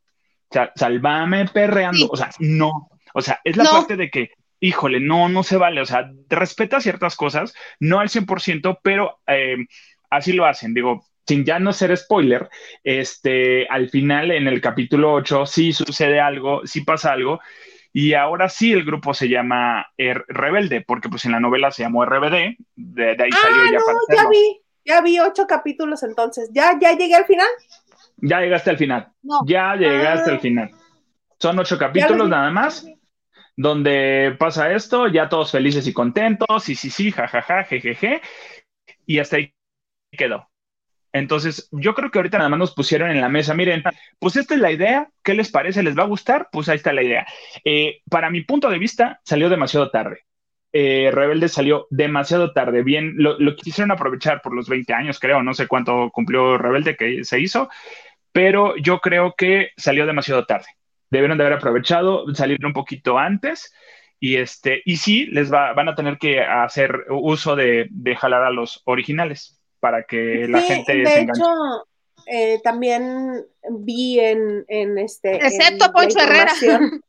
[0.49, 5.01] o sea, sálvame perreando, o sea, no, o sea, es la parte de que, híjole,
[5.01, 9.57] no, no se vale, o sea, respeta ciertas cosas, no al 100%, pero eh,
[10.11, 12.49] así lo hacen, digo, sin ya no ser spoiler,
[12.83, 17.41] este, al final en el capítulo 8 sí sucede algo, sí pasa algo,
[17.93, 21.83] y ahora sí el grupo se llama er Rebelde, porque pues en la novela se
[21.83, 26.51] llamó RBD, de, ahí ah, salió ya no, ya vi, ya vi ocho capítulos entonces.
[26.53, 27.49] ¿Ya, ya llegué al final?
[28.17, 29.13] Ya llegaste al final.
[29.45, 30.41] Ya llegaste al ah.
[30.41, 30.71] final.
[31.39, 32.87] Son ocho capítulos nada más,
[33.57, 38.23] donde pasa esto, ya todos felices y contentos, y sí, sí, jajaja, jejeje,
[39.05, 39.55] y hasta ahí
[40.13, 40.49] quedó.
[41.13, 43.83] Entonces, yo creo que ahorita nada más nos pusieron en la mesa, miren,
[44.19, 45.83] pues esta es la idea, ¿qué les parece?
[45.83, 46.49] ¿Les va a gustar?
[46.51, 47.27] Pues ahí está la idea.
[47.65, 50.21] Eh, para mi punto de vista, salió demasiado tarde.
[50.73, 52.83] Eh, Rebelde salió demasiado tarde.
[52.83, 57.25] Bien, lo, quisieron aprovechar por los 20 años, creo, no sé cuánto cumplió Rebelde que
[57.25, 57.69] se hizo,
[58.33, 60.67] pero yo creo que salió demasiado tarde.
[61.11, 63.73] Debieron de haber aprovechado, salir un poquito antes.
[64.19, 68.45] Y, este, y sí, les va, van a tener que hacer uso de, de jalar
[68.45, 71.89] a los originales para que la gente de hecho
[72.27, 76.53] eh, también vi en, en este excepto Poncho Herrera.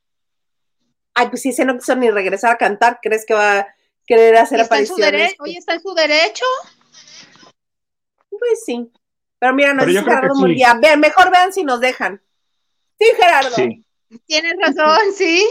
[1.14, 2.98] Ay pues si ese no quiso ni regresar a cantar.
[3.00, 3.68] Crees que va a
[4.08, 6.46] querer hacer apariciones oye está en su derecho
[8.32, 8.92] pues sí.
[9.38, 12.24] Pero mira no es Gerardo Murguía vean mejor vean si nos dejan.
[13.00, 13.56] Sí Gerardo.
[13.56, 13.86] Sí.
[14.26, 15.46] tienes razón sí.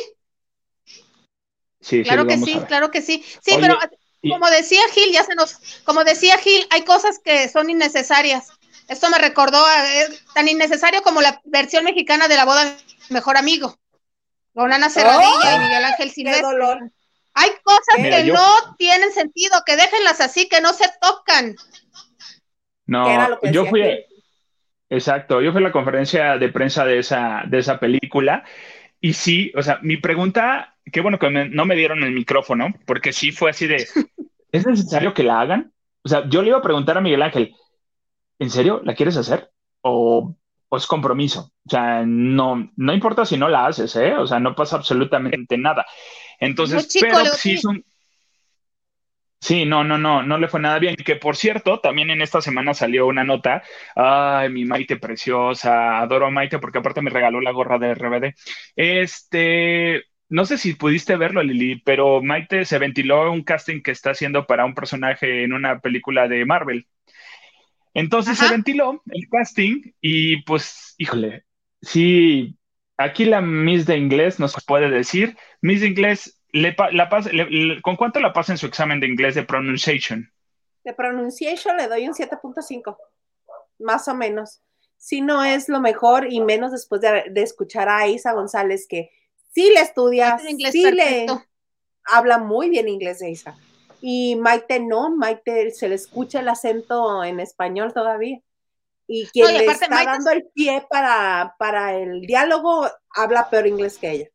[1.80, 3.24] Sí, claro que sí, claro que sí.
[3.42, 3.76] Sí, pero
[4.22, 8.50] como decía Gil, ya se nos, como decía Gil, hay cosas que son innecesarias.
[8.88, 12.76] Esto me recordó eh, tan innecesario como la versión mexicana de la boda de
[13.10, 13.76] mejor amigo.
[14.54, 16.90] Con Ana Serradilla y Miguel Ángel Silvestre.
[17.34, 21.56] Hay cosas que no tienen sentido, que déjenlas así, que no se tocan.
[22.84, 23.82] No, yo fui,
[24.90, 28.44] exacto, yo fui a la conferencia de prensa de esa, de esa película
[29.04, 33.12] y sí, o sea, mi pregunta, qué bueno que no me dieron el micrófono, porque
[33.12, 33.84] sí fue así de,
[34.52, 35.72] ¿es necesario que la hagan?
[36.04, 37.54] O sea, yo le iba a preguntar a Miguel Ángel,
[38.38, 39.50] ¿en serio la quieres hacer?
[39.80, 40.34] ¿O,
[40.70, 41.52] es compromiso?
[41.66, 44.14] O sea, no, no importa si no la haces, ¿eh?
[44.16, 45.84] O sea, no pasa absolutamente nada.
[46.38, 47.58] Entonces, pero sí
[49.42, 50.94] Sí, no, no, no, no le fue nada bien.
[50.94, 53.64] Que por cierto, también en esta semana salió una nota.
[53.96, 58.34] Ay, mi Maite preciosa, adoro a Maite porque aparte me regaló la gorra de RBD.
[58.76, 64.12] Este, no sé si pudiste verlo, Lili, pero Maite se ventiló un casting que está
[64.12, 66.88] haciendo para un personaje en una película de Marvel.
[67.92, 71.44] Entonces se ventiló el casting y pues, híjole,
[71.82, 72.56] sí,
[72.96, 77.10] aquí la Miss de inglés nos puede decir, Miss de inglés, le, la
[77.82, 80.32] ¿con cuánto la pasa en su examen de inglés de pronunciation?
[80.82, 82.96] De pronunciation le doy un 7.5,
[83.80, 84.62] más o menos.
[84.96, 89.10] Si no es lo mejor y menos después de, escuchar a Isa González que
[89.52, 91.26] sí le estudia, sí le
[92.04, 93.56] habla muy bien inglés Isa.
[94.00, 98.40] Y Maite no, Maite se le escucha el acento en español todavía.
[99.06, 104.10] Y quien le está dando el pie para, para el diálogo habla peor inglés que
[104.10, 104.28] ella.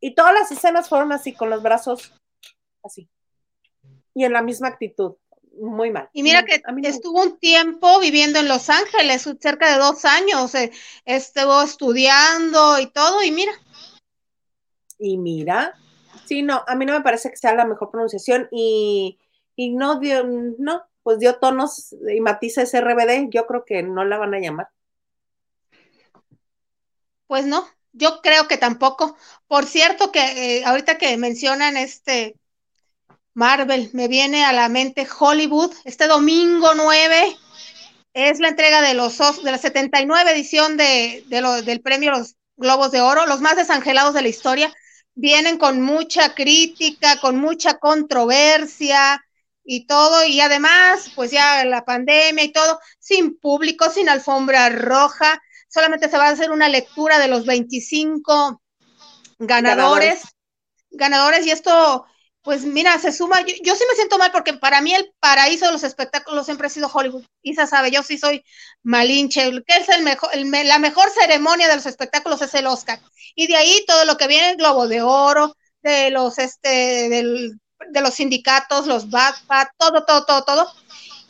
[0.00, 2.14] Y todas las escenas fueron así, con los brazos
[2.82, 3.08] así.
[4.14, 5.16] Y en la misma actitud.
[5.60, 6.08] Muy mal.
[6.12, 10.54] Y mira que estuvo un tiempo viviendo en Los Ángeles, cerca de dos años.
[10.54, 10.70] Eh,
[11.04, 13.52] estuvo estudiando y todo, y mira.
[14.98, 15.74] Y mira.
[16.24, 18.48] Sí, no, a mí no me parece que sea la mejor pronunciación.
[18.50, 19.18] Y,
[19.56, 24.18] y no dio, no, pues dio tonos y matices RBD, yo creo que no la
[24.18, 24.68] van a llamar.
[27.26, 29.16] Pues no, yo creo que tampoco.
[29.46, 32.36] Por cierto, que eh, ahorita que mencionan este
[33.34, 37.36] Marvel, me viene a la mente Hollywood, este domingo 9
[38.12, 43.00] es la entrega de los de la 79 edición de, del premio Los Globos de
[43.00, 44.74] Oro, los más desangelados de la historia.
[45.20, 49.20] Vienen con mucha crítica, con mucha controversia,
[49.70, 55.42] y todo, y además, pues ya la pandemia y todo, sin público, sin alfombra roja,
[55.68, 58.62] solamente se va a hacer una lectura de los 25
[59.38, 60.22] ganadores,
[60.90, 62.06] ganadores, y esto,
[62.42, 65.72] pues mira, se suma, yo, sí me siento mal porque para mí el paraíso de
[65.72, 68.44] los espectáculos siempre ha sido Hollywood, Isa sabe, yo sí soy
[68.82, 73.00] malinche, que es el mejor, la mejor ceremonia de los espectáculos es el Oscar,
[73.34, 77.58] y de ahí todo lo que viene, el Globo de Oro, de los, este, del
[77.90, 80.72] de los sindicatos, los BATPAT, todo, todo, todo, todo.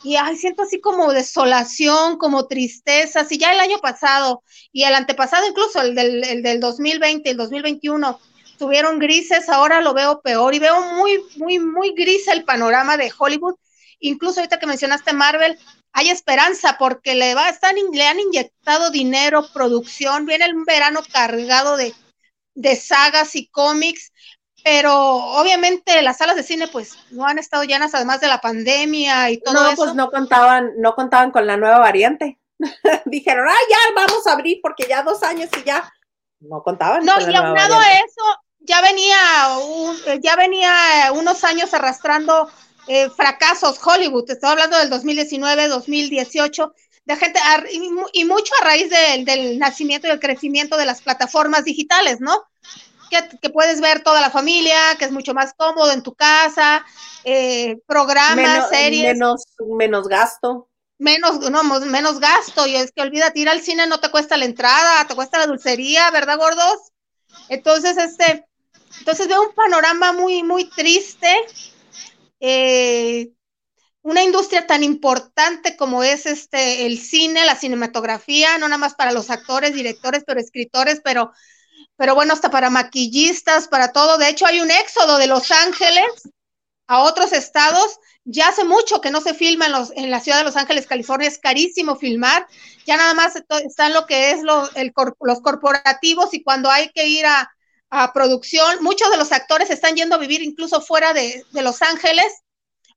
[0.03, 3.25] Y ay, siento así como desolación, como tristeza.
[3.25, 7.37] Si ya el año pasado y el antepasado, incluso el del, el del 2020, el
[7.37, 8.19] 2021,
[8.59, 13.11] tuvieron grises, ahora lo veo peor y veo muy, muy, muy gris el panorama de
[13.17, 13.55] Hollywood.
[13.99, 15.57] Incluso ahorita que mencionaste Marvel,
[15.93, 21.75] hay esperanza porque le va, están, le han inyectado dinero, producción, viene un verano cargado
[21.77, 21.95] de,
[22.53, 24.11] de sagas y cómics
[24.63, 29.29] pero obviamente las salas de cine pues no han estado llenas además de la pandemia
[29.31, 29.75] y todo no, eso.
[29.77, 32.39] pues no contaban, no contaban con la nueva variante.
[33.05, 35.89] Dijeron, ah, ya vamos a abrir porque ya dos años y ya
[36.39, 37.05] no contaban.
[37.05, 38.23] No, y aunado a eso,
[38.59, 39.17] ya venía,
[40.21, 42.49] ya venía unos años arrastrando
[42.87, 44.29] eh, fracasos Hollywood.
[44.29, 46.73] Estoy hablando del 2019, 2018,
[47.05, 47.39] de gente,
[48.13, 52.43] y, mucho a raíz del nacimiento y el crecimiento de las plataformas digitales, ¿no?
[53.09, 56.85] que, puedes ver toda la familia, que es mucho más cómodo en tu casa,
[57.23, 59.13] eh, programas, series.
[59.13, 59.45] Menos,
[59.77, 60.67] menos gasto.
[60.97, 64.45] Menos, no, menos gasto, y es que olvídate, ir al cine no te cuesta la
[64.45, 66.91] entrada, te cuesta la dulcería, ¿verdad, gordos?
[67.47, 68.45] Entonces, este,
[68.99, 71.33] entonces veo un panorama muy, muy triste.
[72.39, 73.31] Eh,
[74.01, 79.11] una industria tan importante como es este el cine, la cinematografía, no nada más para
[79.11, 81.31] los actores, directores, pero escritores, pero
[81.99, 84.17] pero bueno, hasta para maquillistas, para todo.
[84.17, 86.05] De hecho, hay un éxodo de Los Ángeles
[86.87, 87.99] a otros estados.
[88.23, 90.87] Ya hace mucho que no se filma en, los, en la ciudad de Los Ángeles,
[90.87, 91.27] California.
[91.27, 92.47] Es carísimo filmar.
[92.85, 94.39] Ya nada más están lo que es
[94.75, 97.51] el, los corporativos y cuando hay que ir a,
[98.13, 102.43] producción, muchos de los actores están yendo a vivir incluso fuera de, de Los Ángeles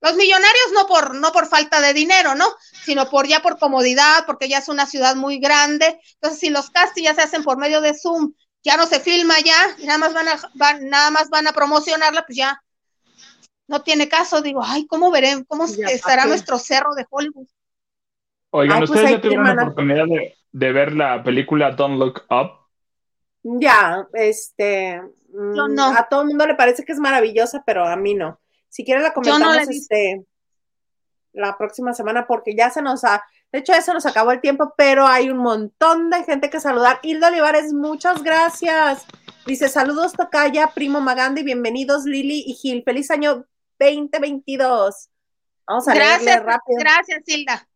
[0.03, 2.47] los millonarios no por, no por falta de dinero, ¿no?
[2.84, 6.01] Sino por ya por comodidad, porque ya es una ciudad muy grande.
[6.14, 8.34] Entonces, si los castings ya se hacen por medio de Zoom
[8.64, 12.38] ya no se filma ya, nada más van a, nada más van a promocionarla, pues
[12.38, 12.62] ya
[13.66, 14.40] no tiene caso.
[14.40, 15.45] Digo, ay, ¿cómo veremos?
[15.49, 17.49] ¿Cómo estará nuestro cerro de Hollywood?
[18.51, 20.05] Oigan, pues ¿ustedes ya tuvieron la oportunidad
[20.53, 22.62] de, ver la película Don't Look Up?
[23.43, 28.14] Ya, este, mm, a todo el mundo le parece que es maravillosa, pero a mí
[28.14, 28.40] no.
[28.68, 30.24] Si quieren la comentamos este,
[31.32, 33.22] la próxima semana porque ya se nos ha,
[33.53, 37.01] de hecho, eso nos acabó el tiempo, pero hay un montón de gente que saludar.
[37.03, 39.05] Hilda Olivares, muchas gracias.
[39.45, 42.82] Dice, saludos Tocaya, primo Maganda y bienvenidos Lili y Gil.
[42.82, 43.45] Feliz año
[43.78, 45.11] 2022.
[45.66, 46.78] Vamos a gracias, rápido.
[46.78, 47.68] Gracias, Hilda.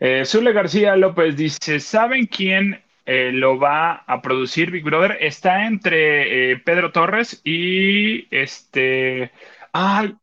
[0.00, 5.18] Eh, Zule García López dice, ¿saben quién eh, lo va a producir Big Brother?
[5.20, 9.32] Está entre eh, Pedro Torres y este...
[9.72, 10.14] Ay,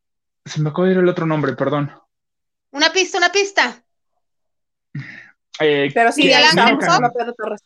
[0.46, 1.92] se me acabó de ir el otro nombre, perdón.
[2.72, 3.84] Una pista, una pista.
[5.60, 7.64] Eh, Pero sí, Miguel Ángel Fox.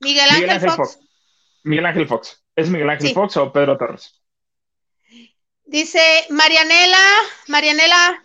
[0.00, 1.00] Miguel Ángel, Fox.
[1.62, 2.44] Miguel Ángel Fox.
[2.56, 4.20] ¿Es Miguel Ángel Fox o Pedro Torres?
[5.64, 6.98] Dice Marianela,
[7.48, 8.22] Marianela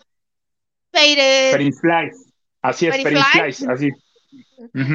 [0.90, 1.50] Peire.
[2.60, 3.90] Así es, así.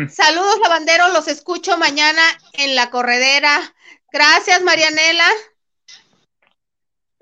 [0.09, 2.21] Saludos, lavanderos, los escucho mañana
[2.53, 3.59] en la corredera.
[4.11, 5.25] Gracias, Marianela.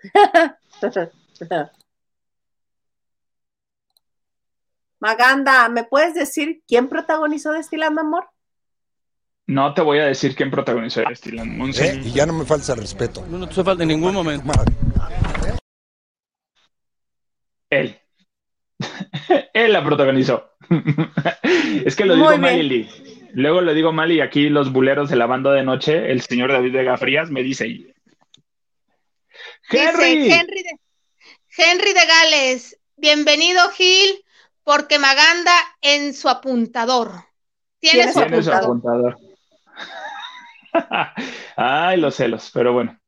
[5.00, 8.30] Maganda, ¿me puedes decir quién protagonizó Destilando Amor?
[9.48, 11.70] No te voy a decir quién protagonizó Destilando Amor.
[11.80, 12.02] ¿Eh?
[12.04, 13.26] Y ya no me falta respeto.
[13.28, 14.52] No, no te falta en ningún momento.
[17.70, 18.00] Él.
[19.54, 20.52] Él la protagonizó.
[21.86, 22.90] es que lo digo mal y
[23.34, 26.52] luego lo digo mal y aquí los buleros de la banda de noche, el señor
[26.52, 27.66] David Vega Frías me dice
[29.70, 30.32] Henry.
[30.32, 30.80] Henry, de,
[31.58, 34.24] Henry de Gales, bienvenido Gil,
[34.64, 37.12] porque Maganda en su apuntador.
[37.80, 39.18] Tiene, su apuntador.
[41.56, 43.01] Ay, los celos, pero bueno.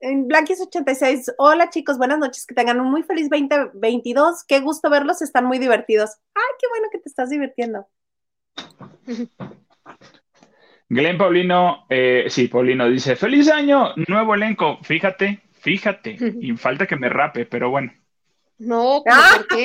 [0.00, 5.22] En Blanquis86, hola chicos, buenas noches, que tengan un muy feliz 2022, qué gusto verlos,
[5.22, 6.10] están muy divertidos.
[6.34, 7.88] Ay, qué bueno que te estás divirtiendo.
[10.90, 16.96] Glenn Paulino, eh, sí, Paulino dice, feliz año, nuevo elenco, fíjate, fíjate, y falta que
[16.96, 17.90] me rape, pero bueno.
[18.58, 19.64] No, ¿por qué?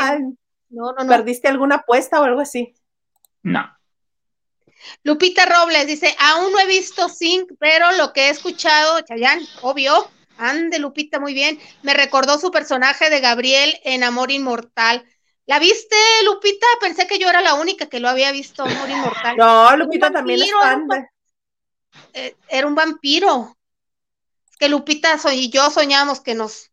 [0.69, 1.07] No, no, no.
[1.07, 2.73] ¿Perdiste alguna apuesta o algo así?
[3.43, 3.69] No.
[5.03, 10.09] Lupita Robles dice, aún no he visto Sync, pero lo que he escuchado, Chayán, obvio,
[10.41, 15.05] ande Lupita, muy bien, me recordó su personaje de Gabriel en Amor Inmortal.
[15.45, 16.65] ¿La viste, Lupita?
[16.79, 19.35] Pensé que yo era la única que lo había visto, Amor Inmortal.
[19.37, 20.87] No, Lupita también es fan
[22.13, 23.55] eh, Era un vampiro.
[24.49, 26.71] Es que Lupita y yo soñamos que nos...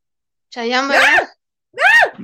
[0.50, 1.28] Chayán, ¿verdad?
[1.76, 2.18] ¡Ah!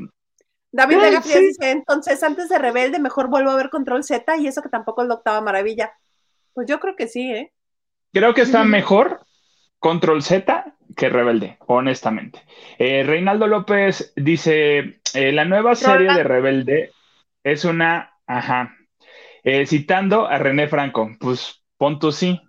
[0.73, 4.61] David Vega dice, entonces antes de Rebelde mejor vuelvo a ver Control Z y eso
[4.61, 5.93] que tampoco es la octava maravilla.
[6.53, 7.53] Pues yo creo que sí, ¿eh?
[8.13, 9.25] Creo que está mejor
[9.79, 10.64] Control Z
[10.97, 12.43] que Rebelde, honestamente.
[12.79, 16.93] Eh, Reinaldo López dice, eh, la nueva serie de Rebelde
[17.43, 18.77] es una, ajá,
[19.43, 22.41] eh, citando a René Franco, pues punto sí.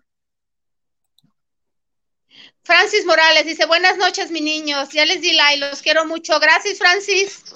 [2.64, 6.40] Francis Morales dice, buenas noches, mis niños, ya les di like, los quiero mucho.
[6.40, 7.56] Gracias, Francis.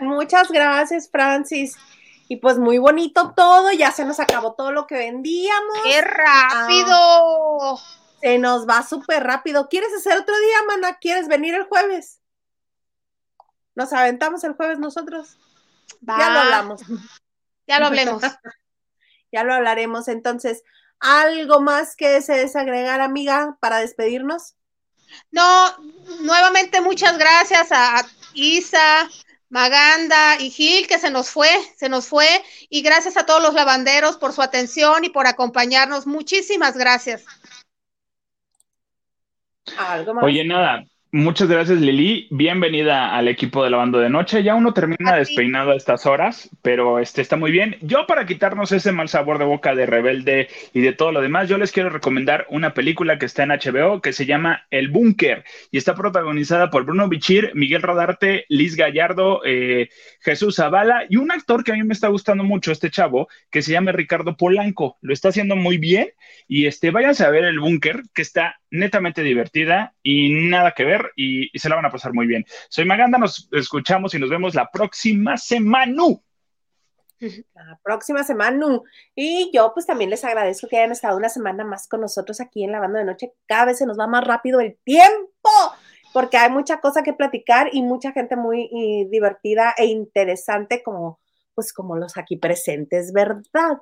[0.00, 1.76] Muchas gracias, Francis.
[2.28, 5.82] Y pues muy bonito todo, ya se nos acabó todo lo que vendíamos.
[5.84, 7.76] ¡Qué rápido!
[7.76, 9.68] Ah, se nos va súper rápido.
[9.68, 10.98] ¿Quieres hacer otro día, mana?
[11.00, 12.20] ¿Quieres venir el jueves?
[13.74, 15.36] Nos aventamos el jueves nosotros.
[16.02, 16.82] Ya lo hablamos.
[17.66, 18.22] Ya lo hablemos.
[19.32, 20.06] ya lo hablaremos.
[20.06, 20.62] Entonces,
[21.00, 24.54] ¿algo más que se desagregar, amiga, para despedirnos?
[25.32, 25.76] No,
[26.20, 29.10] nuevamente muchas gracias a Isa,
[29.48, 32.28] Maganda y Gil, que se nos fue, se nos fue.
[32.68, 36.06] Y gracias a todos los lavanderos por su atención y por acompañarnos.
[36.06, 37.24] Muchísimas gracias.
[39.78, 40.24] ¿Algo más?
[40.24, 42.26] Oye, nada, Muchas gracias, Lili.
[42.30, 44.42] Bienvenida al equipo de la banda de noche.
[44.42, 47.76] Ya uno termina despeinado a estas horas, pero este está muy bien.
[47.82, 51.50] Yo, para quitarnos ese mal sabor de boca de Rebelde y de todo lo demás,
[51.50, 55.44] yo les quiero recomendar una película que está en HBO que se llama El Búnker
[55.70, 61.30] y está protagonizada por Bruno Bichir, Miguel Rodarte, Liz Gallardo, eh, Jesús Zavala y un
[61.30, 64.96] actor que a mí me está gustando mucho, este chavo, que se llama Ricardo Polanco.
[65.02, 66.08] Lo está haciendo muy bien
[66.48, 71.12] y este, váyanse a ver El Búnker, que está netamente divertida y nada que ver
[71.14, 72.44] y, se la van a pasar muy bien.
[72.68, 76.02] Soy Maganda, nos escuchamos y nos vemos la próxima semana.
[77.54, 78.80] La próxima semana.
[79.14, 82.64] Y yo pues también les agradezco que hayan estado una semana más con nosotros aquí
[82.64, 83.32] en la banda de noche.
[83.46, 85.50] Cada vez se nos va más rápido el tiempo
[86.12, 88.68] porque hay mucha cosa que platicar y mucha gente muy
[89.10, 91.20] divertida e interesante como
[91.54, 93.78] pues como los aquí presentes, ¿verdad?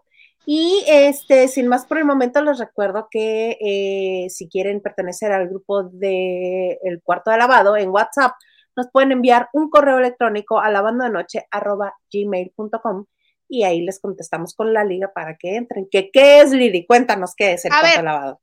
[0.46, 5.48] Y este, sin más por el momento, les recuerdo que eh, si quieren pertenecer al
[5.48, 8.32] grupo de El Cuarto de Lavado en WhatsApp,
[8.76, 13.04] nos pueden enviar un correo electrónico a lavandodenoche.gmail.com
[13.48, 15.86] y ahí les contestamos con la liga para que entren.
[15.90, 16.86] ¿Qué, qué es, Lili?
[16.86, 18.40] Cuéntanos qué es el cuarto de lavado.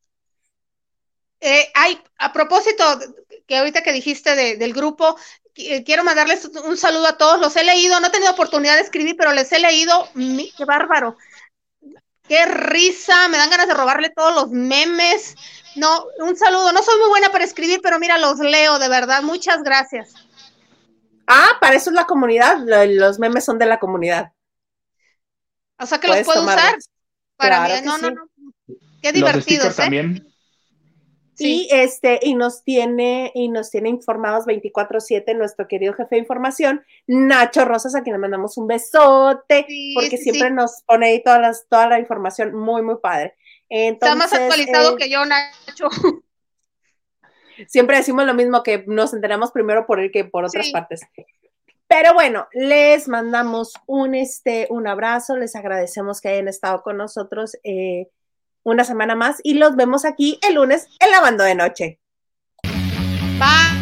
[1.39, 2.83] Eh, hay, a propósito,
[3.47, 5.15] que ahorita que dijiste del grupo,
[5.55, 7.39] eh, quiero mandarles un saludo a todos.
[7.39, 10.07] Los he leído, no he tenido oportunidad de escribir, pero les he leído.
[10.57, 11.17] qué bárbaro.
[12.27, 15.35] Qué risa, me dan ganas de robarle todos los memes.
[15.75, 16.71] No, un saludo.
[16.73, 19.21] No soy muy buena para escribir, pero mira, los leo, de verdad.
[19.21, 20.13] Muchas gracias.
[21.27, 22.57] Ah, para eso es la comunidad.
[22.87, 24.31] Los memes son de la comunidad.
[25.79, 26.77] O sea que los puedo usar
[27.35, 27.73] para mí.
[27.83, 28.29] No, no, no.
[29.01, 29.69] Qué divertido.
[29.69, 29.73] ¿eh?
[29.73, 30.26] también.
[31.39, 36.83] Y este, y nos tiene, y nos tiene informados 24-7 nuestro querido jefe de información,
[37.05, 41.67] Nacho Rosas, a quien le mandamos un besote, porque siempre nos pone ahí todas las,
[41.67, 43.35] toda la información muy, muy padre.
[43.69, 45.89] Está más actualizado eh, que yo, Nacho.
[47.67, 51.01] Siempre decimos lo mismo, que nos enteramos primero por él que por otras partes.
[51.87, 57.57] Pero bueno, les mandamos un, este, un abrazo, les agradecemos que hayan estado con nosotros
[57.63, 58.09] eh,
[58.67, 61.99] una semana más y los vemos aquí el lunes en la banda de noche.
[63.39, 63.76] Bye.